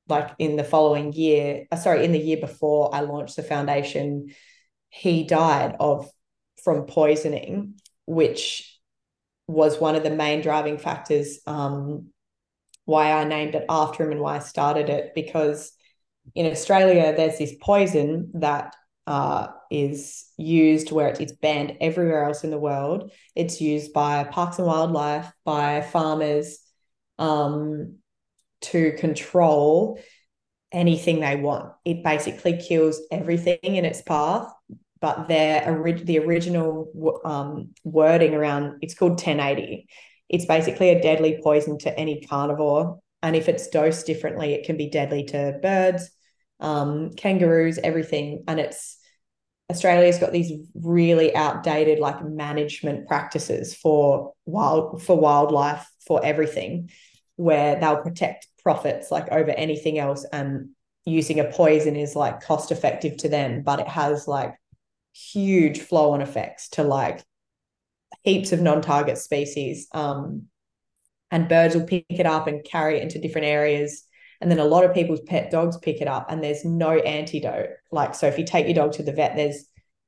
[0.08, 4.28] like in the following year uh, sorry in the year before i launched the foundation
[4.90, 6.10] he died of
[6.64, 7.76] from poisoning
[8.06, 8.80] which
[9.48, 12.08] was one of the main driving factors um,
[12.86, 15.72] why i named it after him and why i started it because
[16.36, 18.76] in australia there's this poison that
[19.10, 23.12] uh, is used where it's banned everywhere else in the world.
[23.36, 26.60] It's used by parks and wildlife, by farmers
[27.18, 27.96] um,
[28.62, 30.00] to control
[30.72, 31.74] anything they want.
[31.84, 34.54] It basically kills everything in its path.
[35.02, 39.88] But their the original um, wording around it's called 1080.
[40.28, 44.78] It's basically a deadly poison to any carnivore, and if it's dosed differently, it can
[44.78, 46.12] be deadly to birds,
[46.60, 48.44] um, kangaroos, everything.
[48.48, 48.99] And it's
[49.70, 56.90] Australia's got these really outdated like management practices for wild for wildlife for everything
[57.36, 60.70] where they'll protect profits like over anything else and
[61.06, 64.56] using a poison is like cost effective to them but it has like
[65.14, 67.24] huge flow on effects to like
[68.24, 70.44] heaps of non-target species um
[71.32, 74.04] and birds will pick it up and carry it into different areas
[74.42, 77.72] and then a lot of people's pet dogs pick it up and there's no antidote.
[77.92, 79.66] Like, so if you take your dog to the vet, there's,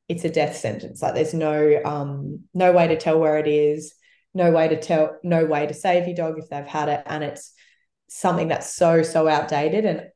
[0.08, 1.02] it's a death sentence.
[1.02, 3.94] Like there's no, um, no way to tell where it is,
[4.34, 7.04] no way to tell, no way to save your dog if they've had it.
[7.06, 7.54] And it's
[8.08, 9.84] something that's so, so outdated.
[9.84, 10.08] And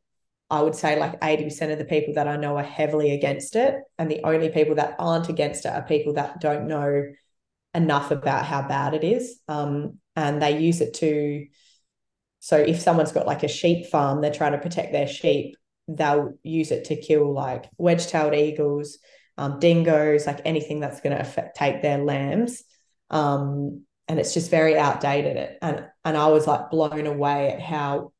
[0.49, 3.76] I would say like 80% of the people that I know are heavily against it.
[3.97, 7.03] And the only people that aren't against it are people that don't know
[7.74, 9.39] enough about how bad it is.
[9.49, 11.47] Um, and they use it to,
[12.46, 16.38] so if someone's got like a sheep farm, they're trying to protect their sheep, they'll
[16.43, 19.00] use it to kill like wedge-tailed eagles,
[19.36, 22.64] um, dingoes, like anything that's going to affect take their lambs.
[23.10, 25.58] Um, and it's just very outdated.
[25.60, 28.14] And and I was like blown away at how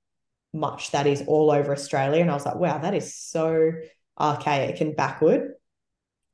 [0.54, 2.22] much that is all over Australia.
[2.24, 3.74] And I was like, wow, that is so
[4.20, 5.52] archaic and backward.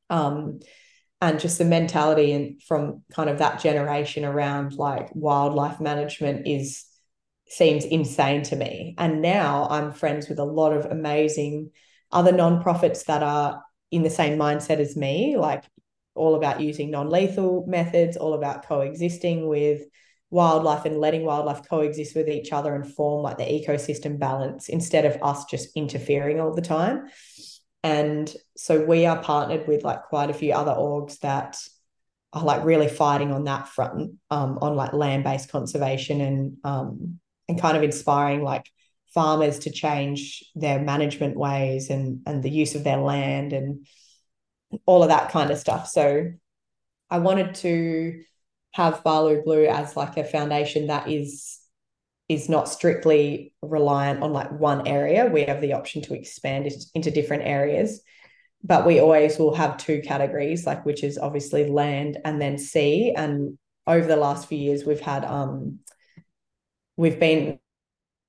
[0.09, 0.61] Um,
[1.19, 6.85] and just the mentality and from kind of that generation around like wildlife management is
[7.51, 8.95] seems insane to me.
[8.97, 11.71] And now I'm friends with a lot of amazing
[12.09, 15.65] other nonprofits that are in the same mindset as me, like
[16.15, 19.81] all about using non lethal methods, all about coexisting with
[20.29, 25.03] wildlife and letting wildlife coexist with each other and form like the ecosystem balance instead
[25.03, 27.09] of us just interfering all the time.
[27.83, 31.57] And so we are partnered with like quite a few other orgs that
[32.31, 37.19] are like really fighting on that front, um, on like land based conservation and um,
[37.51, 38.65] and kind of inspiring like
[39.13, 43.85] farmers to change their management ways and and the use of their land and
[44.85, 45.87] all of that kind of stuff.
[45.87, 46.31] So
[47.09, 48.23] I wanted to
[48.73, 51.59] have Balu Blue as like a foundation that is
[52.29, 55.25] is not strictly reliant on like one area.
[55.25, 58.01] We have the option to expand it into different areas,
[58.63, 63.13] but we always will have two categories, like which is obviously land and then sea.
[63.13, 65.79] And over the last few years, we've had um
[67.01, 67.57] we've been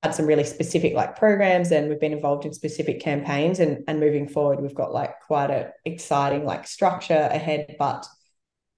[0.02, 4.00] had some really specific like programs and we've been involved in specific campaigns and and
[4.00, 7.76] moving forward we've got like quite a exciting like structure ahead.
[7.78, 8.06] But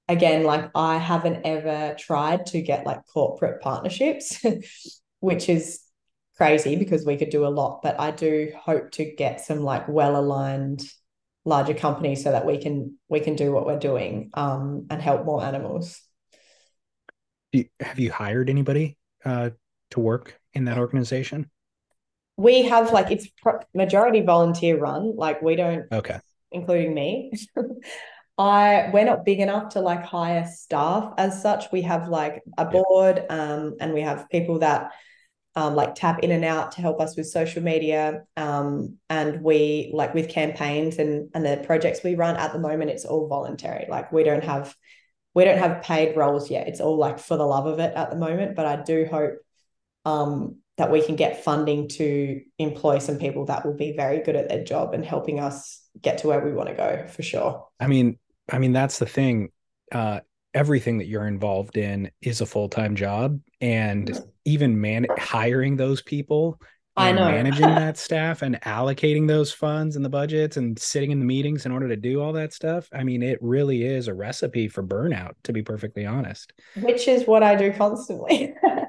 [0.08, 4.44] again like I haven't ever tried to get like corporate partnerships
[5.20, 5.80] which is
[6.36, 7.80] crazy because we could do a lot.
[7.80, 10.82] But I do hope to get some like well aligned
[11.44, 15.24] larger companies so that we can we can do what we're doing um and help
[15.24, 16.02] more animals.
[17.78, 19.50] Have you hired anybody uh
[19.90, 21.50] to work in that organization?
[22.36, 23.28] We have like it's
[23.74, 25.14] majority volunteer run.
[25.16, 26.18] Like we don't, okay,
[26.50, 27.32] including me.
[28.38, 31.70] I we're not big enough to like hire staff as such.
[31.70, 34.90] We have like a board, um, and we have people that
[35.56, 38.24] um, like tap in and out to help us with social media.
[38.36, 42.90] Um, and we like with campaigns and and the projects we run at the moment,
[42.90, 43.86] it's all voluntary.
[43.88, 44.74] Like we don't have
[45.34, 46.66] we don't have paid roles yet.
[46.66, 48.56] It's all like for the love of it at the moment.
[48.56, 49.34] But I do hope
[50.04, 54.36] um, that we can get funding to employ some people that will be very good
[54.36, 57.66] at their job and helping us get to where we want to go for sure.
[57.78, 58.18] I mean,
[58.50, 59.50] I mean, that's the thing.
[59.92, 60.20] Uh,
[60.52, 66.60] everything that you're involved in is a full-time job and even man hiring those people
[66.96, 67.30] I know.
[67.30, 71.66] managing that staff and allocating those funds and the budgets and sitting in the meetings
[71.66, 72.88] in order to do all that stuff.
[72.92, 76.52] I mean, it really is a recipe for burnout, to be perfectly honest.
[76.76, 78.54] Which is what I do constantly.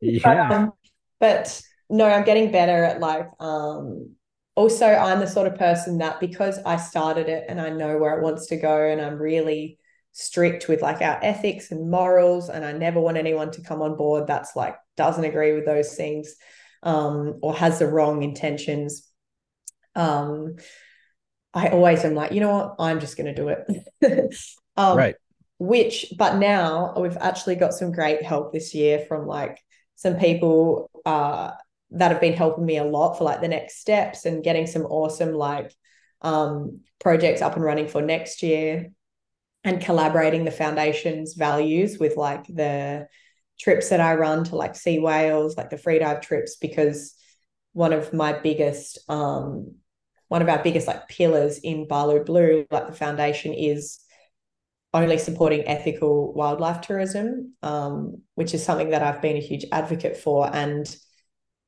[0.00, 0.48] yeah.
[0.48, 0.72] But, um,
[1.20, 4.16] but no, I'm getting better at like um
[4.54, 8.18] also I'm the sort of person that because I started it and I know where
[8.18, 9.78] it wants to go and I'm really
[10.12, 13.96] strict with like our ethics and morals and I never want anyone to come on
[13.96, 16.34] board that's like doesn't agree with those things
[16.82, 19.06] um, or has the wrong intentions.
[19.94, 20.56] Um,
[21.52, 24.34] I always am like, you know what, I'm just going to do it.
[24.76, 25.16] um, right.
[25.58, 29.58] Which, but now we've actually got some great help this year from like
[29.96, 31.52] some people uh,
[31.90, 34.82] that have been helping me a lot for like the next steps and getting some
[34.82, 35.74] awesome like
[36.22, 38.90] um, projects up and running for next year
[39.64, 43.08] and collaborating the foundation's values with like the
[43.58, 47.14] trips that I run to like see whales, like the free dive trips, because
[47.72, 49.76] one of my biggest, um,
[50.28, 53.98] one of our biggest like pillars in Balu Blue, like the foundation, is
[54.94, 60.16] only supporting ethical wildlife tourism, um, which is something that I've been a huge advocate
[60.16, 60.48] for.
[60.54, 60.86] And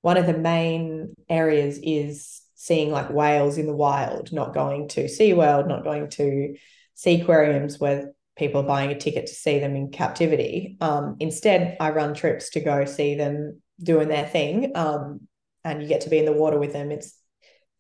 [0.00, 5.04] one of the main areas is seeing like whales in the wild, not going to
[5.04, 6.56] SeaWorld, not going to
[6.94, 10.76] sea aquariums where people are buying a ticket to see them in captivity.
[10.80, 14.72] Um, instead, I run trips to go see them doing their thing.
[14.74, 15.28] Um,
[15.64, 16.90] and you get to be in the water with them.
[16.90, 17.14] It's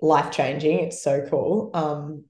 [0.00, 0.80] life changing.
[0.80, 1.70] It's so cool.
[1.74, 2.24] Um,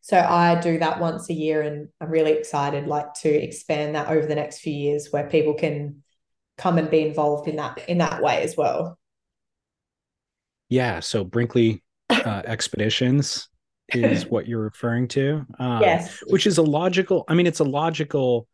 [0.00, 4.08] so I do that once a year, and I'm really excited, like to expand that
[4.08, 6.02] over the next few years, where people can
[6.58, 8.98] come and be involved in that in that way as well.
[10.68, 11.00] Yeah.
[11.00, 13.48] So Brinkley uh, Expeditions
[13.92, 15.46] is what you're referring to.
[15.58, 16.18] Um, yes.
[16.26, 18.48] Which is a logical, I mean, it's a logical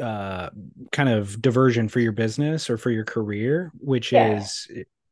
[0.00, 0.50] uh,
[0.92, 4.38] kind of diversion for your business or for your career, which yeah.
[4.38, 4.68] is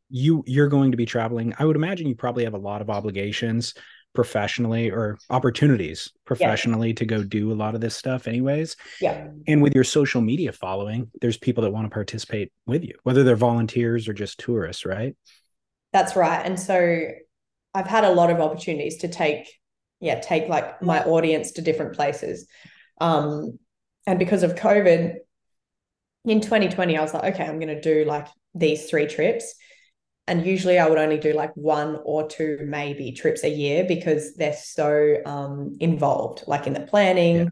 [0.08, 1.54] you you're going to be traveling.
[1.58, 3.74] I would imagine you probably have a lot of obligations
[4.14, 6.94] professionally or opportunities professionally yeah.
[6.94, 8.76] to go do a lot of this stuff anyways.
[9.00, 9.28] Yeah.
[9.46, 13.24] And with your social media following, there's people that want to participate with you, whether
[13.24, 15.16] they're volunteers or just tourists, right?
[15.92, 16.44] That's right.
[16.44, 17.08] And so
[17.74, 19.48] I've had a lot of opportunities to take,
[20.00, 22.46] yeah, take like my audience to different places.
[23.00, 23.58] Um,
[24.06, 25.16] and because of COVID,
[26.24, 29.54] in 2020, I was like, okay, I'm going to do like these three trips.
[30.28, 34.34] And usually I would only do like one or two, maybe trips a year because
[34.34, 37.48] they're so um, involved, like in the planning, yeah.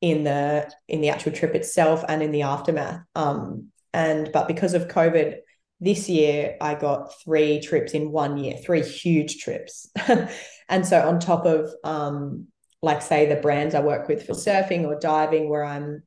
[0.00, 3.00] in the in the actual trip itself, and in the aftermath.
[3.16, 5.38] Um, and but because of COVID,
[5.80, 9.90] this year I got three trips in one year, three huge trips.
[10.68, 12.46] and so on top of um,
[12.82, 16.04] like say the brands I work with for surfing or diving where I'm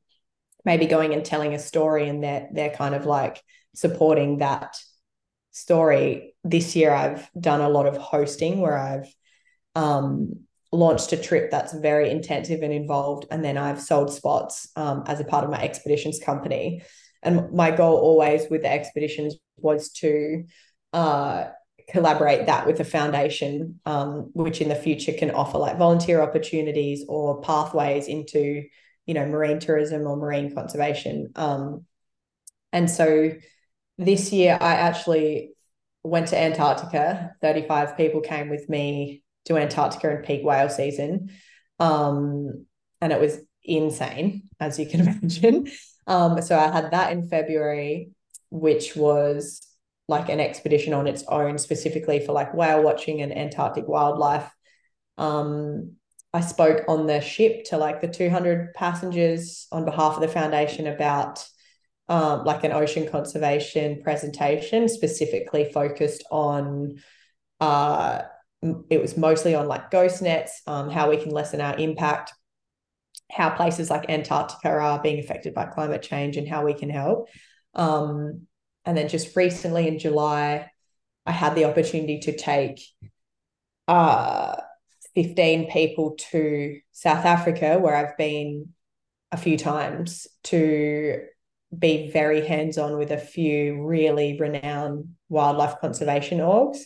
[0.64, 3.42] maybe going and telling a story and they're they're kind of like
[3.74, 4.76] supporting that
[5.56, 6.34] story.
[6.44, 9.12] This year I've done a lot of hosting where I've
[9.74, 10.40] um,
[10.70, 15.18] launched a trip that's very intensive and involved and then I've sold spots um, as
[15.18, 16.82] a part of my expeditions company
[17.22, 20.44] and my goal always with the expeditions was to
[20.92, 21.46] uh,
[21.90, 27.04] collaborate that with a foundation, um, which in the future can offer like volunteer opportunities
[27.08, 28.64] or pathways into,
[29.06, 31.32] you know, marine tourism or marine conservation.
[31.36, 31.86] Um,
[32.72, 33.30] and so
[33.98, 35.52] this year I actually
[36.02, 37.34] went to Antarctica.
[37.40, 41.30] 35 people came with me to Antarctica in peak whale season.
[41.78, 42.66] Um,
[43.00, 45.70] and it was insane, as you can imagine.
[46.06, 48.10] Um, so I had that in February,
[48.50, 49.66] which was
[50.08, 54.48] like an expedition on its own, specifically for like whale watching and Antarctic wildlife.
[55.18, 55.96] Um,
[56.32, 60.86] I spoke on the ship to like the 200 passengers on behalf of the foundation
[60.86, 61.44] about
[62.08, 67.02] um, like an ocean conservation presentation, specifically focused on.
[67.60, 68.22] Uh,
[68.90, 72.32] it was mostly on like ghost nets, um, how we can lessen our impact
[73.30, 77.28] how places like Antarctica are being affected by climate change and how we can help.
[77.74, 78.46] Um,
[78.84, 80.70] and then just recently in July,
[81.24, 82.80] I had the opportunity to take
[83.88, 84.56] uh,
[85.14, 88.72] 15 people to South Africa, where I've been
[89.32, 91.24] a few times, to
[91.78, 96.78] be very hands on with a few really renowned wildlife conservation orgs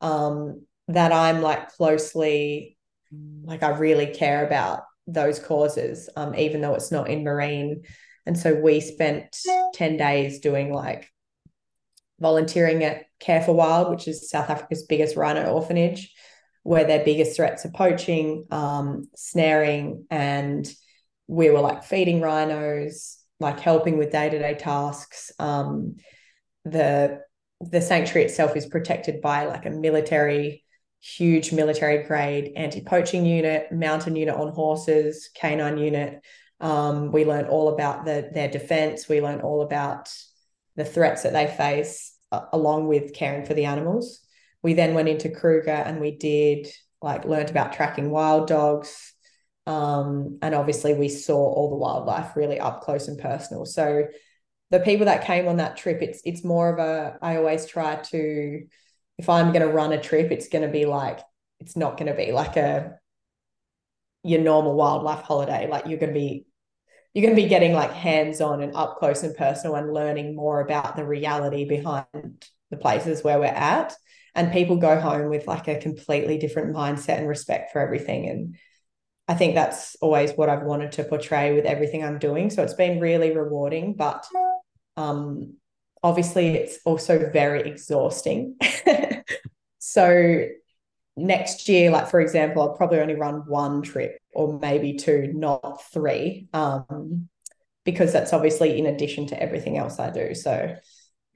[0.00, 2.76] um, that I'm like closely,
[3.44, 7.82] like I really care about those causes, um, even though it's not in marine.
[8.26, 9.36] And so we spent
[9.74, 11.08] 10 days doing like
[12.18, 16.12] volunteering at Care for Wild, which is South Africa's biggest rhino orphanage.
[16.62, 20.68] where their biggest threats are poaching, um, snaring, and
[21.28, 25.32] we were like feeding rhinos, like helping with day to day tasks.
[25.38, 25.96] Um,
[26.64, 27.20] the
[27.60, 30.64] the sanctuary itself is protected by like a military,
[31.00, 36.20] huge military grade anti poaching unit, mountain unit on horses, canine unit.
[36.60, 39.08] Um, we learned all about the, their defense.
[39.08, 40.12] We learned all about
[40.74, 44.26] the threats that they face, uh, along with caring for the animals
[44.66, 46.66] we then went into Kruger and we did
[47.00, 49.14] like learned about tracking wild dogs.
[49.66, 53.64] Um, and obviously we saw all the wildlife really up close and personal.
[53.66, 54.04] So
[54.70, 57.96] the people that came on that trip, it's it's more of a I always try
[57.96, 58.66] to
[59.18, 61.20] if I'm gonna run a trip, it's gonna be like
[61.60, 62.98] it's not gonna be like a
[64.22, 65.68] your normal wildlife holiday.
[65.68, 66.46] Like you're gonna be
[67.16, 70.36] you're going to be getting like hands on and up close and personal and learning
[70.36, 73.94] more about the reality behind the places where we're at
[74.34, 78.56] and people go home with like a completely different mindset and respect for everything and
[79.28, 82.74] i think that's always what i've wanted to portray with everything i'm doing so it's
[82.74, 84.26] been really rewarding but
[84.96, 85.54] um
[86.02, 88.56] obviously it's also very exhausting
[89.78, 90.46] so
[91.16, 95.82] next year like for example i'll probably only run one trip or maybe two not
[95.92, 97.28] three um
[97.84, 100.76] because that's obviously in addition to everything else i do so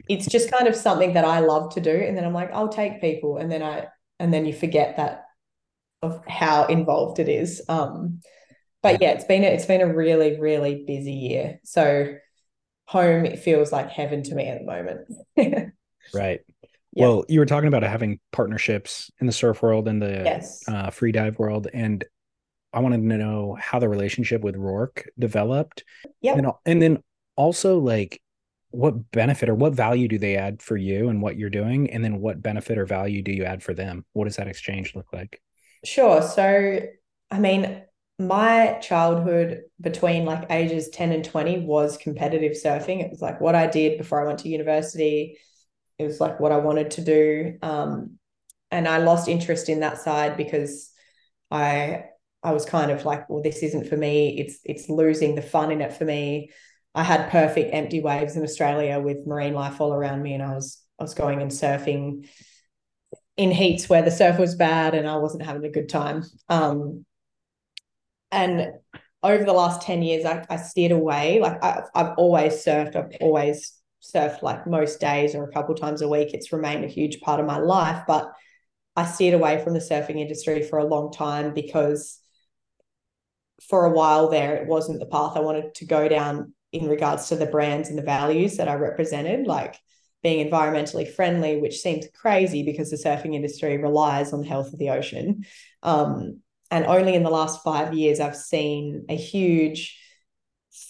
[0.09, 1.91] it's just kind of something that I love to do.
[1.91, 3.37] And then I'm like, I'll take people.
[3.37, 3.87] And then I,
[4.19, 5.20] and then you forget that
[6.03, 7.63] of how involved it is.
[7.69, 8.21] Um,
[8.83, 11.61] but yeah, it's been, a, it's been a really, really busy year.
[11.65, 12.15] So
[12.87, 15.73] home, it feels like heaven to me at the moment.
[16.15, 16.41] right.
[16.93, 17.09] Yep.
[17.09, 20.63] Well, you were talking about having partnerships in the surf world and the yes.
[20.67, 21.69] uh, free dive world.
[21.73, 22.05] And
[22.73, 25.85] I wanted to know how the relationship with Roark developed.
[26.21, 26.35] Yeah.
[26.35, 27.03] And, and then
[27.37, 28.21] also like
[28.71, 32.05] what benefit or what value do they add for you and what you're doing and
[32.05, 35.13] then what benefit or value do you add for them what does that exchange look
[35.13, 35.41] like
[35.85, 36.23] sure.
[36.23, 36.81] So
[37.31, 37.83] i mean
[38.19, 43.03] my childhood between like ages 10 and 20 was competitive surfing.
[43.03, 45.39] It was like what i did before i went to university.
[45.99, 47.59] It was like what i wanted to do.
[47.63, 48.19] Um,
[48.71, 50.91] and i lost interest in that side because
[51.51, 52.05] i
[52.43, 54.39] i was kind of like well this isn't for me.
[54.39, 56.51] It's it's losing the fun in it for me.
[56.95, 60.55] I had perfect empty waves in Australia with marine life all around me, and I
[60.55, 62.29] was I was going and surfing
[63.41, 66.25] in heats where the surf was bad and I wasn't having a good time.
[66.51, 67.07] Um,
[68.31, 68.75] and
[69.23, 71.41] over the last 10 years, I, I steered away.
[71.41, 73.73] Like I, I've always surfed, I've always
[74.03, 76.35] surfed like most days or a couple times a week.
[76.35, 78.31] It's remained a huge part of my life, but
[78.95, 82.21] I steered away from the surfing industry for a long time because
[83.71, 87.29] for a while there, it wasn't the path I wanted to go down in regards
[87.29, 89.77] to the brands and the values that I represented, like
[90.23, 94.79] being environmentally friendly, which seems crazy because the surfing industry relies on the health of
[94.79, 95.45] the ocean.
[95.83, 96.41] Um,
[96.71, 99.99] and only in the last five years, I've seen a huge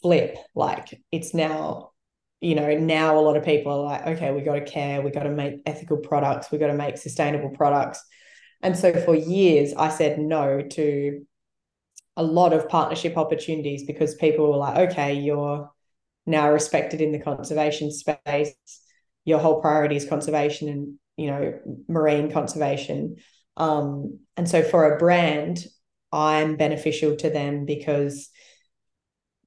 [0.03, 0.37] flip.
[0.55, 1.93] Like it's now,
[2.41, 5.11] you know, now a lot of people are like, okay, we got to care, we
[5.11, 8.03] got to make ethical products, we got to make sustainable products.
[8.63, 11.25] And so for years, I said no to
[12.17, 15.71] a lot of partnership opportunities because people were like, okay, you're
[16.27, 18.55] now respected in the conservation space.
[19.25, 23.17] Your whole priority is conservation and you know marine conservation.
[23.57, 25.65] Um, and so for a brand,
[26.13, 28.31] I'm beneficial to them because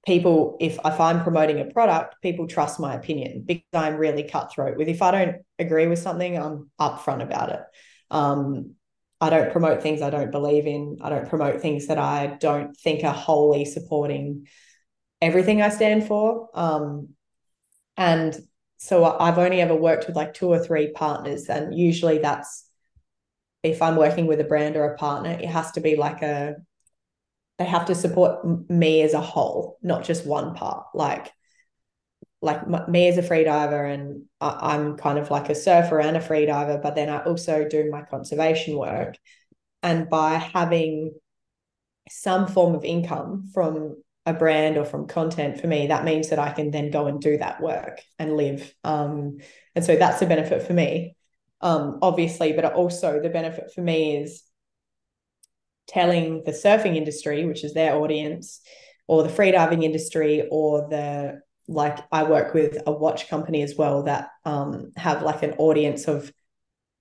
[0.06, 4.78] people, if if I'm promoting a product, people trust my opinion because I'm really cutthroat
[4.78, 4.88] with.
[4.88, 7.62] If I don't agree with something, I'm upfront about it.
[8.12, 8.76] Um,
[9.20, 10.98] I don't promote things I don't believe in.
[11.02, 14.48] I don't promote things that I don't think are wholly supporting
[15.22, 16.50] everything I stand for.
[16.54, 17.10] Um,
[17.96, 18.38] and
[18.84, 22.70] so I've only ever worked with like two or three partners, and usually that's
[23.64, 26.56] if I'm working with a brand or a partner, it has to be like a
[27.58, 30.88] they have to support me as a whole, not just one part.
[30.94, 31.32] Like
[32.42, 36.82] like me as a freediver, and I'm kind of like a surfer and a freediver,
[36.82, 39.16] but then I also do my conservation work.
[39.82, 41.14] And by having
[42.10, 46.40] some form of income from a brand or from content for me, that means that
[46.40, 48.74] I can then go and do that work and live.
[48.84, 49.38] Um,
[49.76, 51.16] and so that's a benefit for me,
[51.62, 54.44] um, obviously, but also the benefit for me is
[55.88, 58.62] telling the surfing industry, which is their audience,
[59.08, 64.04] or the freediving industry, or the like I work with a watch company as well
[64.04, 66.32] that um, have like an audience of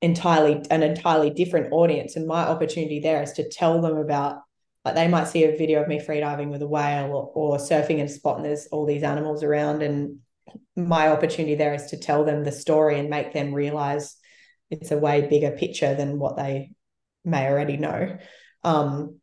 [0.01, 2.16] entirely an entirely different audience.
[2.16, 4.40] And my opportunity there is to tell them about
[4.85, 7.99] like they might see a video of me freediving with a whale or, or surfing
[7.99, 9.83] in a spot and there's all these animals around.
[9.83, 10.19] And
[10.77, 14.17] my opportunity there is to tell them the story and make them realize
[14.71, 16.73] it's a way bigger picture than what they
[17.25, 18.19] may already know.
[18.65, 19.21] Um,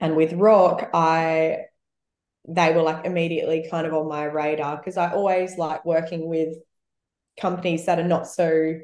[0.00, 1.58] and with Roark, I
[2.48, 6.56] they were like immediately kind of on my radar because I always like working with
[7.38, 8.78] companies that are not so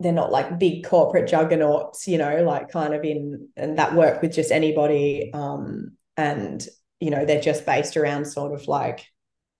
[0.00, 4.22] they're not like big corporate juggernauts, you know, like kind of in and that work
[4.22, 5.30] with just anybody.
[5.34, 6.66] Um, and
[7.00, 9.06] you know, they're just based around sort of like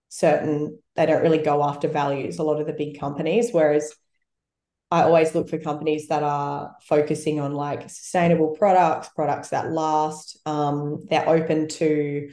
[0.08, 3.50] certain they don't really go after values, a lot of the big companies.
[3.52, 3.92] Whereas
[4.90, 10.38] I always look for companies that are focusing on like sustainable products, products that last.
[10.46, 12.32] Um, they're open to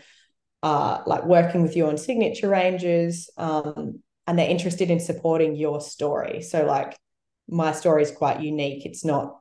[0.64, 5.82] uh, like working with you on signature ranges, um, and they're interested in supporting your
[5.82, 6.41] story.
[6.41, 6.98] So, like,
[7.47, 8.85] my story is quite unique.
[8.85, 9.39] It's not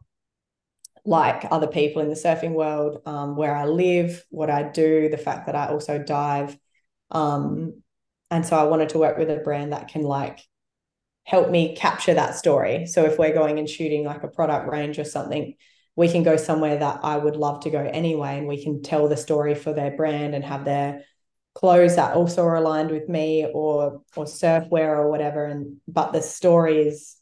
[1.04, 5.18] like other people in the surfing world, um, where I live, what I do, the
[5.18, 6.56] fact that I also dive.
[7.10, 7.82] Um,
[8.30, 10.40] and so I wanted to work with a brand that can like
[11.24, 12.86] help me capture that story.
[12.86, 15.54] So if we're going and shooting like a product range or something,
[15.96, 19.08] we can go somewhere that I would love to go anyway, and we can tell
[19.08, 21.04] the story for their brand and have their
[21.54, 25.44] clothes that also are aligned with me or or surfwear or whatever.
[25.44, 27.16] And but the story is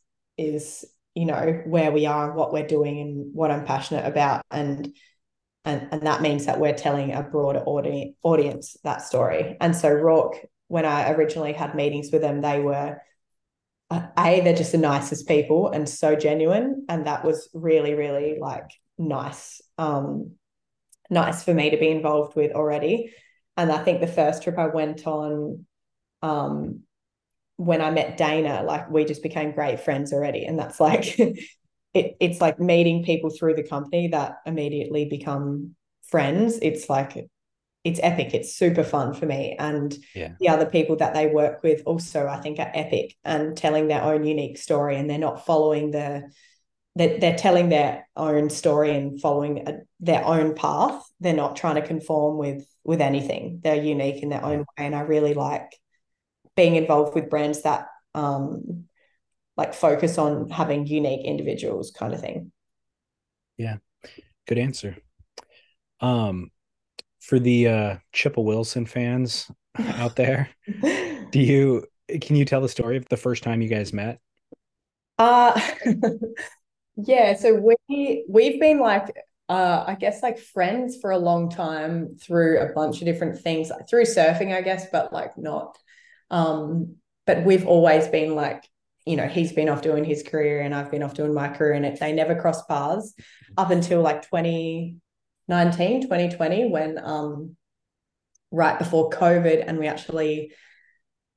[0.48, 4.43] is you know where we are, and what we're doing, and what I'm passionate about,
[4.51, 4.94] and
[5.64, 9.56] and and that means that we're telling a broader audience that story.
[9.60, 10.35] And so Roark,
[10.69, 13.01] when I originally had meetings with them, they were
[13.90, 16.86] a they're just the nicest people and so genuine.
[16.89, 20.32] And that was really really like nice um
[21.10, 23.12] nice for me to be involved with already.
[23.56, 25.66] And i think the first trip i went on
[26.23, 26.81] um
[27.64, 31.18] when i met dana like we just became great friends already and that's like
[31.94, 37.16] it, it's like meeting people through the company that immediately become friends it's like
[37.84, 38.32] it's epic.
[38.32, 39.56] It's super fun for me.
[39.59, 40.34] And yeah.
[40.39, 44.02] the other people that they work with also, I think, are epic and telling their
[44.02, 44.97] own unique story.
[44.97, 46.30] And they're not following the,
[46.94, 51.02] they're, they're telling their own story and following a, their own path.
[51.18, 53.60] They're not trying to conform with with anything.
[53.62, 54.64] They're unique in their own way.
[54.78, 55.76] And I really like
[56.56, 58.84] being involved with brands that um
[59.56, 62.52] like focus on having unique individuals kind of thing.
[63.56, 63.76] Yeah.
[64.46, 64.96] Good answer.
[66.00, 66.50] Um
[67.20, 70.50] for the uh Chippa Wilson fans out there,
[70.82, 71.86] do you
[72.20, 74.18] can you tell the story of the first time you guys met?
[75.18, 75.60] Uh
[76.96, 77.54] yeah, so
[77.88, 79.16] we we've been like
[79.48, 83.70] uh I guess like friends for a long time through a bunch of different things,
[83.70, 85.78] like through surfing, I guess, but like not
[86.32, 88.68] um but we've always been like
[89.06, 91.74] you know he's been off doing his career and I've been off doing my career
[91.74, 93.14] and it, they never crossed paths
[93.56, 94.96] up until like 20
[95.48, 97.56] 19, 2020, when um,
[98.50, 100.52] right before COVID, and we actually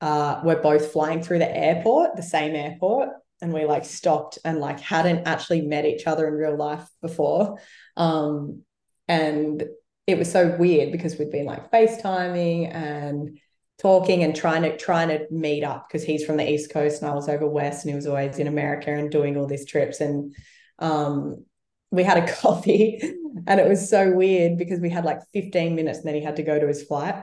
[0.00, 3.10] uh, were both flying through the airport, the same airport,
[3.40, 7.58] and we like stopped and like hadn't actually met each other in real life before.
[7.96, 8.62] Um,
[9.08, 9.64] and
[10.06, 13.38] it was so weird because we'd been like FaceTiming and
[13.78, 17.10] talking and trying to trying to meet up because he's from the East Coast and
[17.10, 20.00] I was over West and he was always in America and doing all these trips.
[20.00, 20.34] And
[20.78, 21.44] um
[21.90, 23.00] we had a coffee
[23.46, 26.36] and it was so weird because we had like 15 minutes and then he had
[26.36, 27.22] to go to his flight.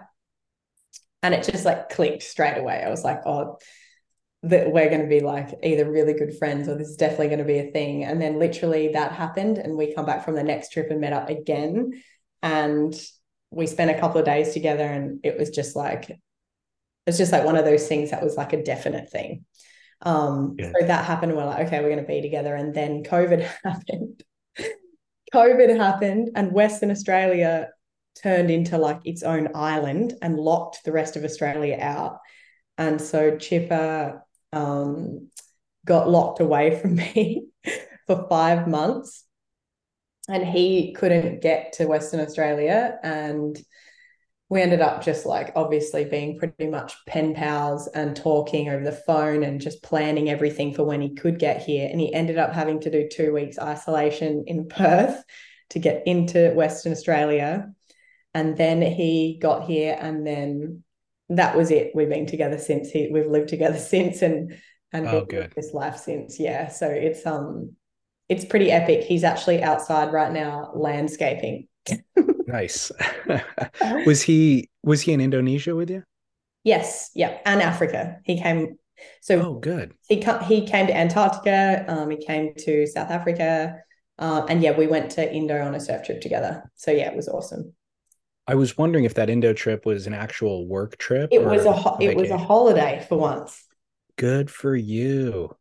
[1.23, 2.83] And it just like clicked straight away.
[2.85, 3.57] I was like oh
[4.43, 7.39] that we're going to be like either really good friends or this is definitely going
[7.39, 8.03] to be a thing.
[8.03, 11.13] And then literally that happened and we come back from the next trip and met
[11.13, 12.03] up again.
[12.41, 12.93] And
[13.51, 16.19] we spent a couple of days together and it was just like
[17.05, 19.45] it's just like one of those things that was like a definite thing
[20.01, 20.71] um yeah.
[20.77, 24.23] so that happened we're like okay we're going to be together and then covid happened
[25.33, 27.69] COVID happened and Western Australia
[28.21, 32.19] turned into like its own island and locked the rest of Australia out.
[32.77, 34.21] And so Chippa
[34.51, 35.29] um,
[35.85, 37.47] got locked away from me
[38.05, 39.25] for five months.
[40.29, 42.97] And he couldn't get to Western Australia.
[43.03, 43.57] And
[44.53, 48.91] we ended up just like obviously being pretty much pen pals and talking over the
[48.91, 51.89] phone and just planning everything for when he could get here.
[51.91, 55.23] And he ended up having to do two weeks isolation in Perth
[55.71, 57.73] to get into Western Australia.
[58.35, 60.83] And then he got here and then
[61.29, 61.89] that was it.
[61.95, 64.55] We've been together since he we've lived together since and
[64.91, 65.25] and oh,
[65.55, 66.39] this life since.
[66.39, 66.67] Yeah.
[66.67, 67.71] So it's um
[68.29, 69.03] it's pretty epic.
[69.03, 71.69] He's actually outside right now landscaping
[72.47, 72.91] nice.
[74.05, 76.03] was he was he in Indonesia with you?
[76.63, 78.19] Yes, yeah, and Africa.
[78.23, 78.77] He came.
[79.21, 79.93] So oh, good.
[80.07, 81.85] He he came to Antarctica.
[81.87, 83.77] Um, he came to South Africa,
[84.19, 86.69] uh, and yeah, we went to Indo on a surf trip together.
[86.75, 87.73] So yeah, it was awesome.
[88.45, 91.29] I was wondering if that Indo trip was an actual work trip.
[91.31, 93.65] It was a, ho- a it was a holiday for once.
[94.17, 95.55] Good for you.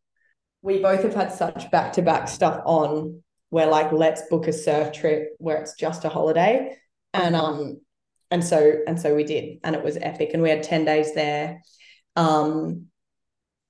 [0.61, 3.23] We both have had such back to back stuff on
[3.53, 6.75] we're like, let's book a surf trip where it's just a holiday.
[7.13, 7.79] And um
[8.31, 9.59] and so and so we did.
[9.63, 10.31] And it was epic.
[10.33, 11.61] And we had 10 days there.
[12.15, 12.87] Um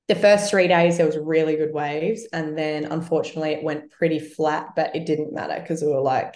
[0.07, 2.25] the first three days there was really good waves.
[2.31, 6.35] And then unfortunately it went pretty flat but it didn't matter because we were like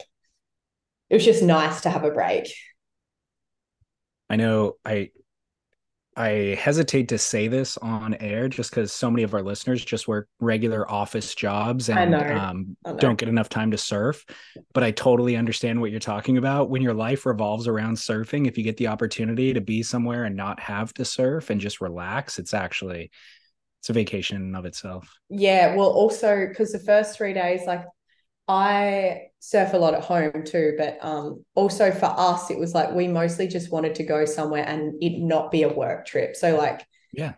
[1.09, 2.53] it was just nice to have a break.
[4.29, 5.11] I know i
[6.18, 10.07] I hesitate to say this on air just because so many of our listeners just
[10.07, 14.26] work regular office jobs and um, don't get enough time to surf.
[14.73, 16.72] But I totally understand what you're talking about.
[16.72, 20.35] When your life revolves around surfing, if you get the opportunity to be somewhere and
[20.35, 23.11] not have to surf and just relax, it's actually
[23.81, 25.14] it's a vacation of itself.
[25.30, 25.76] Yeah.
[25.76, 27.85] Well, also because the first three days, like
[28.48, 32.91] I surf a lot at home too, but um, also for us, it was like
[32.91, 36.35] we mostly just wanted to go somewhere and it not be a work trip.
[36.35, 37.34] So like, yeah,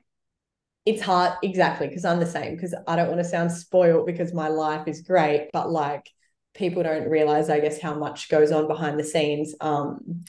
[0.85, 4.33] it's hard exactly because I'm the same because I don't want to sound spoiled because
[4.33, 6.09] my life is great, but like
[6.53, 9.53] people don't realize, I guess, how much goes on behind the scenes.
[9.61, 10.25] Um,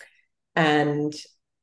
[0.57, 1.15] and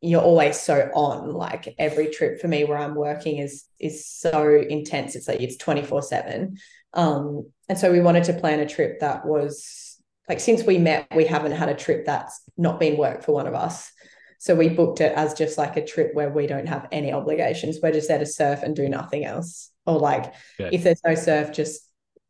[0.01, 1.31] you're always so on.
[1.31, 5.15] Like every trip for me where I'm working is is so intense.
[5.15, 6.57] It's like it's 24 seven.
[6.93, 9.86] Um, and so we wanted to plan a trip that was
[10.27, 13.47] like since we met, we haven't had a trip that's not been work for one
[13.47, 13.91] of us.
[14.39, 17.79] So we booked it as just like a trip where we don't have any obligations.
[17.81, 19.71] We're just there to surf and do nothing else.
[19.85, 20.33] Or like
[20.71, 21.81] if there's no surf, just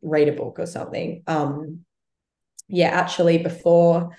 [0.02, 1.24] read a book or something.
[1.28, 1.82] Um,
[2.68, 4.16] yeah, actually, before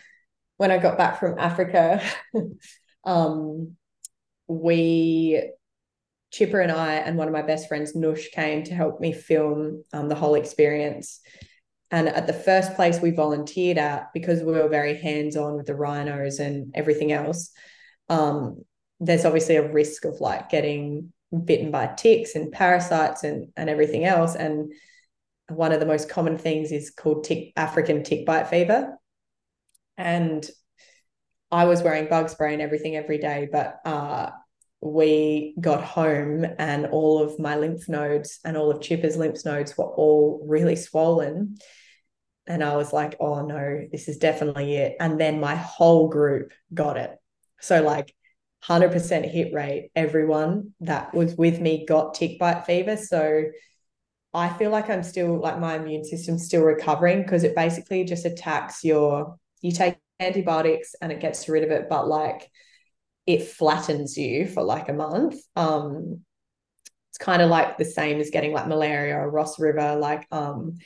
[0.57, 2.03] when I got back from Africa,
[3.05, 3.77] um,
[4.49, 5.51] we
[6.33, 9.85] Chippa and I and one of my best friends, Nush, came to help me film
[9.93, 11.21] um, the whole experience.
[11.91, 15.67] And at the first place we volunteered at, because we were very hands on with
[15.67, 17.51] the rhinos and everything else,
[18.09, 18.63] um,
[19.01, 21.13] there's obviously a risk of like getting
[21.45, 24.35] bitten by ticks and parasites and, and everything else.
[24.35, 24.73] And
[25.49, 28.99] one of the most common things is called tick, African tick bite fever.
[29.97, 30.49] And
[31.51, 34.31] I was wearing bug spray and everything every day, but uh,
[34.81, 39.77] we got home and all of my lymph nodes and all of Chippa's lymph nodes
[39.77, 41.59] were all really swollen.
[42.47, 44.97] And I was like, oh no, this is definitely it.
[45.01, 47.11] And then my whole group got it.
[47.61, 48.15] So, like,
[48.65, 52.97] 100% hit rate, everyone that was with me got tick bite fever.
[52.97, 53.45] So,
[54.33, 58.27] I feel like I'm still like my immune system's still recovering because it basically just
[58.27, 61.89] attacks your, you take antibiotics and it gets rid of it.
[61.89, 62.51] But like,
[63.29, 65.37] it flattens you for like a month.
[65.55, 66.23] Um,
[67.11, 70.79] it's kind of like the same as getting like malaria or Ross River, like um,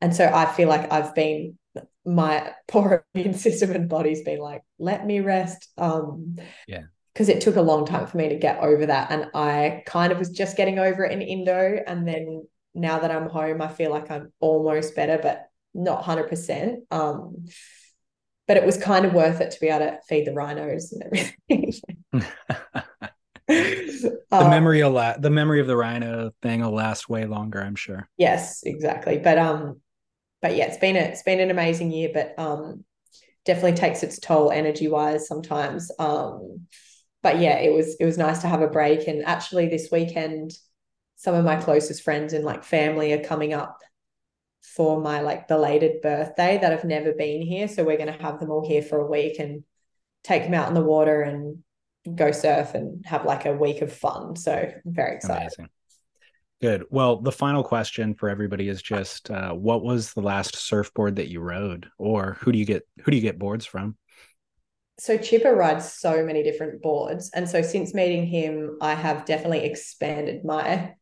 [0.00, 1.56] and so I feel like I've been
[2.04, 5.68] my poor immune system and body's been like, let me rest.
[5.78, 6.82] Um, yeah.
[7.12, 9.12] Because it took a long time for me to get over that.
[9.12, 11.80] And I kind of was just getting over it in Indo.
[11.86, 12.44] And then
[12.74, 16.78] now that I'm home, I feel like I'm almost better, but not 100%.
[16.90, 17.46] Um,
[18.46, 21.02] but it was kind of worth it to be able to feed the rhinos and
[21.04, 21.72] everything.
[23.48, 27.60] the um, memory will la- the memory of the rhino thing will last way longer,
[27.62, 28.08] I'm sure.
[28.16, 29.18] Yes, exactly.
[29.18, 29.80] But um,
[30.42, 32.84] but yeah, it's been a, it's been an amazing year, but um,
[33.44, 35.90] definitely takes its toll energy wise sometimes.
[35.98, 36.66] Um,
[37.22, 39.08] but yeah, it was it was nice to have a break.
[39.08, 40.52] And actually, this weekend,
[41.16, 43.78] some of my closest friends and like family are coming up
[44.74, 47.68] for my like belated birthday that have never been here.
[47.68, 49.62] So we're going to have them all here for a week and
[50.24, 51.58] take them out in the water and
[52.14, 54.36] go surf and have like a week of fun.
[54.36, 55.42] So I'm very excited.
[55.42, 55.68] Amazing.
[56.60, 56.84] Good.
[56.90, 61.28] Well, the final question for everybody is just uh, what was the last surfboard that
[61.28, 63.96] you rode or who do you get who do you get boards from?
[64.98, 69.64] So Chippa rides so many different boards and so since meeting him I have definitely
[69.64, 70.94] expanded my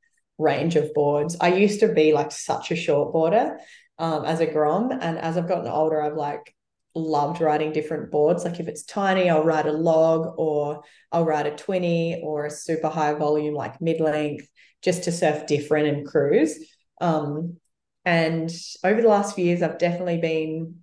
[0.43, 1.37] range of boards.
[1.41, 3.59] I used to be like such a short boarder
[3.99, 6.55] um, as a grom, and as I've gotten older, I've like
[6.95, 8.45] loved riding different boards.
[8.45, 12.51] Like if it's tiny, I'll ride a log, or I'll ride a twenty, or a
[12.51, 14.49] super high volume like mid length,
[14.83, 16.59] just to surf different and cruise.
[17.01, 17.59] Um,
[18.05, 18.51] and
[18.85, 20.83] over the last few years, I've definitely been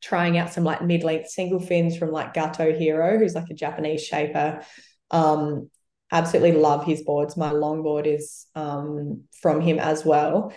[0.00, 3.54] trying out some like mid length single fins from like Gato Heroi, who's like a
[3.54, 4.62] Japanese shaper.
[5.10, 5.70] Um,
[6.12, 7.36] absolutely love his boards.
[7.36, 10.52] My longboard is um, from him as well.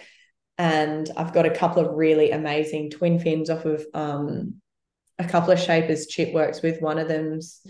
[0.57, 4.55] And I've got a couple of really amazing twin fins off of um,
[5.17, 6.81] a couple of shapers Chip works with.
[6.81, 7.61] One of them's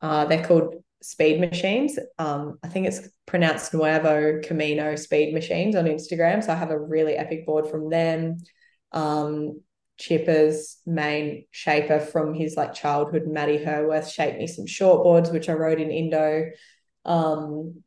[0.00, 1.98] uh, they're called speed machines.
[2.18, 6.42] Um, I think it's pronounced Nuevo Camino speed machines on Instagram.
[6.42, 8.38] So I have a really epic board from them.
[8.92, 9.60] Um,
[9.98, 15.48] Chippa's main shaper from his like childhood, Maddie Herworth, shaped me some short boards, which
[15.48, 16.50] I rode in Indo.
[17.08, 17.82] Um,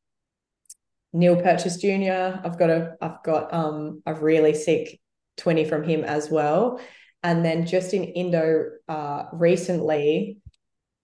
[1.14, 2.40] Neil Purchase Jr.
[2.44, 5.00] I've got a I've got um a really sick
[5.38, 6.80] 20 from him as well.
[7.24, 10.38] And then just in Indo uh, recently,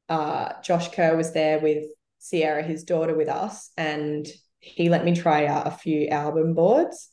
[0.10, 1.86] uh, Josh Kerr was there with
[2.18, 4.26] Sierra, his daughter, with us, and
[4.60, 7.10] he let me try out a few album boards.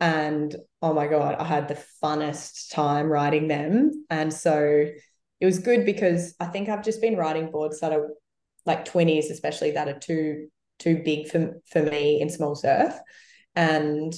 [0.00, 4.06] And oh my God, I had the funnest time writing them.
[4.08, 4.86] And so
[5.40, 8.08] it was good because I think I've just been writing boards that are
[8.66, 10.48] like 20s, especially that are too
[10.78, 12.94] too big for, for me in small surf.
[13.54, 14.12] And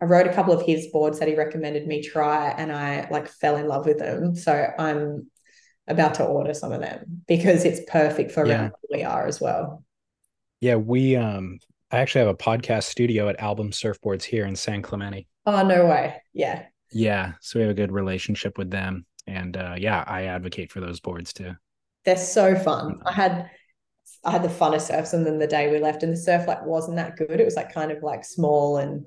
[0.00, 3.28] I rode a couple of his boards that he recommended me try, and I like
[3.28, 4.34] fell in love with them.
[4.34, 5.30] So I'm
[5.88, 8.70] about to order some of them because it's perfect for yeah.
[8.90, 9.84] we are as well.
[10.60, 11.58] Yeah, we um
[11.90, 15.26] I actually have a podcast studio at Album Surfboards here in San Clemente.
[15.46, 16.20] Oh no way.
[16.32, 16.64] Yeah.
[16.92, 17.32] Yeah.
[17.40, 19.06] So we have a good relationship with them.
[19.26, 21.54] And uh yeah, I advocate for those boards too.
[22.04, 23.00] They're so fun.
[23.04, 23.50] I had
[24.26, 26.64] I had the funnest surfs and then the day we left and the surf like
[26.64, 27.40] wasn't that good.
[27.40, 29.06] It was like kind of like small and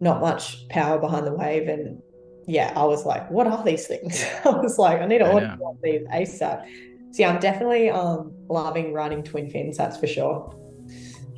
[0.00, 1.68] not much power behind the wave.
[1.68, 2.00] And
[2.46, 4.24] yeah, I was like, what are these things?
[4.44, 6.66] I was like, I need to order one of these ASAP.
[7.10, 10.54] So yeah, I'm definitely um loving riding twin fins, that's for sure.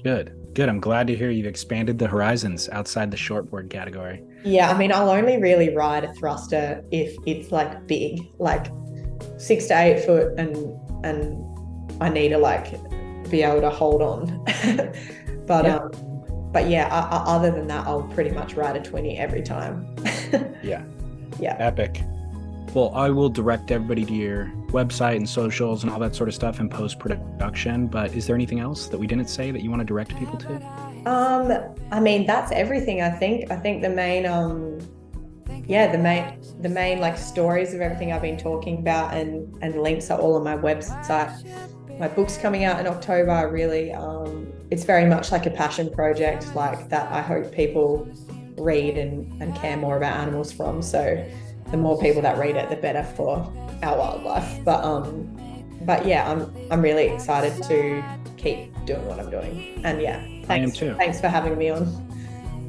[0.05, 0.37] Good.
[0.55, 0.69] Good.
[0.69, 4.23] I'm glad to hear you've expanded the horizons outside the shortboard category.
[4.45, 8.67] Yeah, I mean, I'll only really ride a thruster if it's like big, like
[9.37, 10.57] six to eight foot, and
[11.05, 11.45] and
[12.01, 12.73] I need to like
[13.31, 14.45] be able to hold on.
[15.47, 15.77] but yeah.
[15.77, 15.91] um,
[16.53, 19.95] but yeah, I, I, other than that, I'll pretty much ride a 20 every time.
[20.63, 20.83] yeah.
[21.39, 21.57] Yeah.
[21.59, 22.03] Epic.
[22.75, 26.35] Well, I will direct everybody to your website and socials and all that sort of
[26.35, 27.87] stuff in post production.
[27.87, 30.39] But is there anything else that we didn't say that you want to direct people
[30.39, 30.55] to?
[31.07, 33.03] Um, I mean, that's everything.
[33.03, 33.51] I think.
[33.51, 34.79] I think the main, um,
[35.67, 39.83] yeah, the main, the main like stories of everything I've been talking about and and
[39.83, 41.45] links are all on my website
[42.01, 43.49] my book's coming out in October.
[43.53, 48.09] Really, um, it's very much like a passion project, like that I hope people
[48.57, 50.83] read and, and care more about animals from.
[50.83, 51.25] So
[51.71, 53.37] the more people that read it, the better for
[53.83, 54.65] our wildlife.
[54.65, 55.37] But um,
[55.83, 58.03] but yeah, I'm I'm really excited to
[58.39, 59.83] keep doing what I'm doing.
[59.85, 60.95] And yeah, thanks, I am too.
[60.95, 62.07] Thanks for having me on.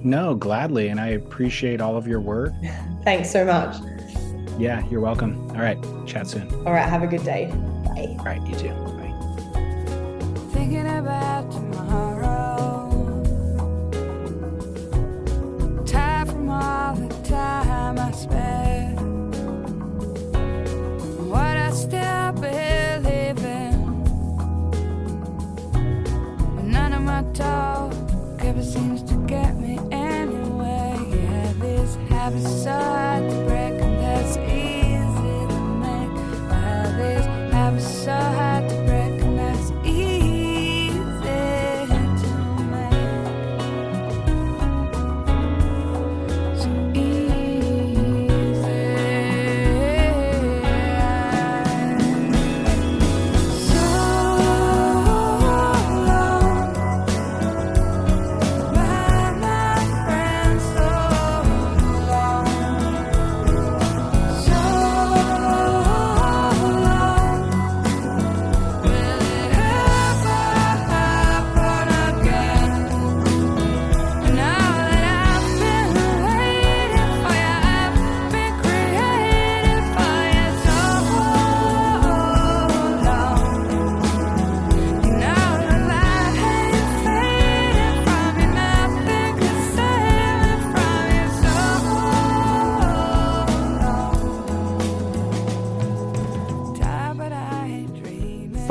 [0.04, 2.52] No, gladly, and I appreciate all of your work.
[3.04, 3.78] thanks so much.
[4.60, 5.50] Yeah, you're welcome.
[5.52, 6.54] All right, chat soon.
[6.66, 7.46] All right, have a good day.
[7.86, 8.16] Bye.
[8.20, 8.92] All right, you too.
[28.72, 29.71] Seems to get me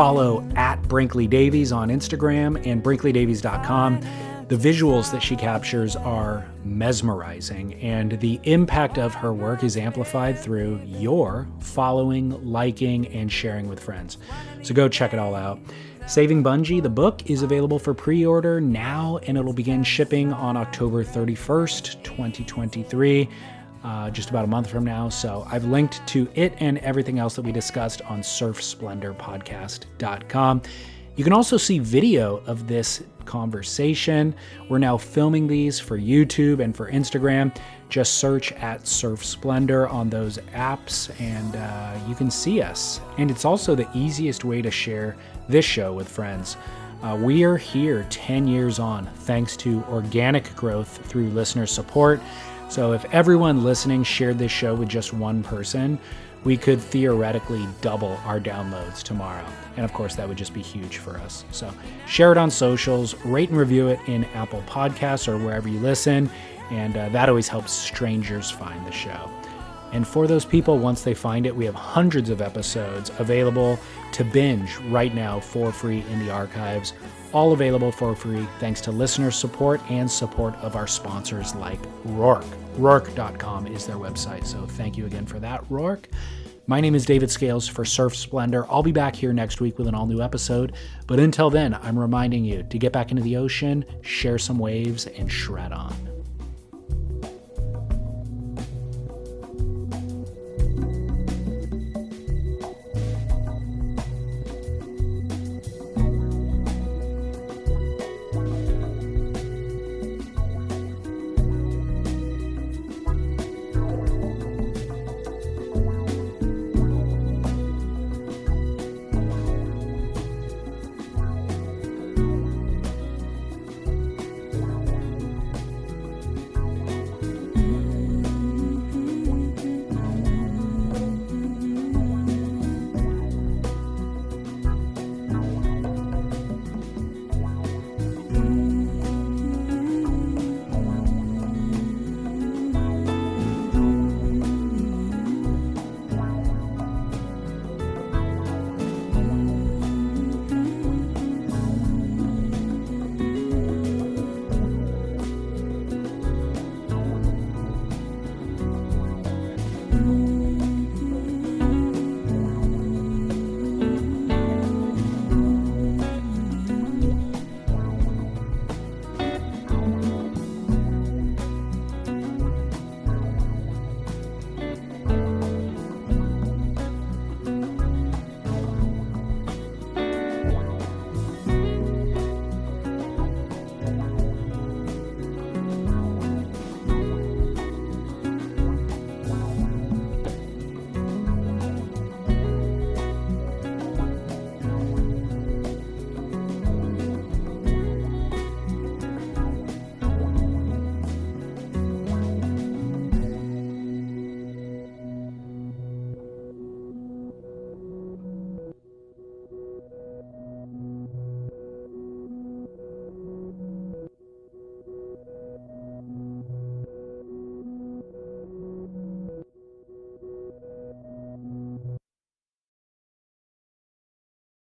[0.00, 4.00] Follow at Brinkley Davies on Instagram and brinkleydavies.com.
[4.48, 10.38] The visuals that she captures are mesmerizing, and the impact of her work is amplified
[10.38, 14.16] through your following, liking, and sharing with friends.
[14.62, 15.60] So go check it all out.
[16.06, 20.56] Saving Bungee, the book, is available for pre order now, and it'll begin shipping on
[20.56, 23.28] October 31st, 2023
[23.84, 25.08] uh, just about a month from now.
[25.08, 30.62] So I've linked to it and everything else that we discussed on surfsplendorpodcast.com.
[31.16, 34.34] You can also see video of this conversation.
[34.68, 37.56] We're now filming these for YouTube and for Instagram.
[37.88, 43.00] Just search at Surf Splendor on those apps and uh, you can see us.
[43.18, 45.16] And it's also the easiest way to share
[45.48, 46.56] this show with friends.
[47.02, 52.20] Uh, we are here 10 years on thanks to organic growth through listener support
[52.70, 55.98] so if everyone listening shared this show with just one person,
[56.44, 59.44] we could theoretically double our downloads tomorrow.
[59.76, 61.44] And of course, that would just be huge for us.
[61.50, 61.70] So
[62.06, 66.30] share it on socials, rate and review it in Apple Podcasts or wherever you listen.
[66.70, 69.30] and uh, that always helps strangers find the show.
[69.92, 73.78] And for those people, once they find it, we have hundreds of episodes available
[74.12, 76.92] to binge right now for free in the archives.
[77.32, 82.44] All available for free thanks to listener support and support of our sponsors like Roark.
[82.76, 84.44] Roark.com is their website.
[84.44, 86.06] So thank you again for that, Roark.
[86.66, 88.66] My name is David Scales for Surf Splendor.
[88.70, 90.74] I'll be back here next week with an all new episode.
[91.06, 95.06] But until then, I'm reminding you to get back into the ocean, share some waves,
[95.06, 96.09] and shred on.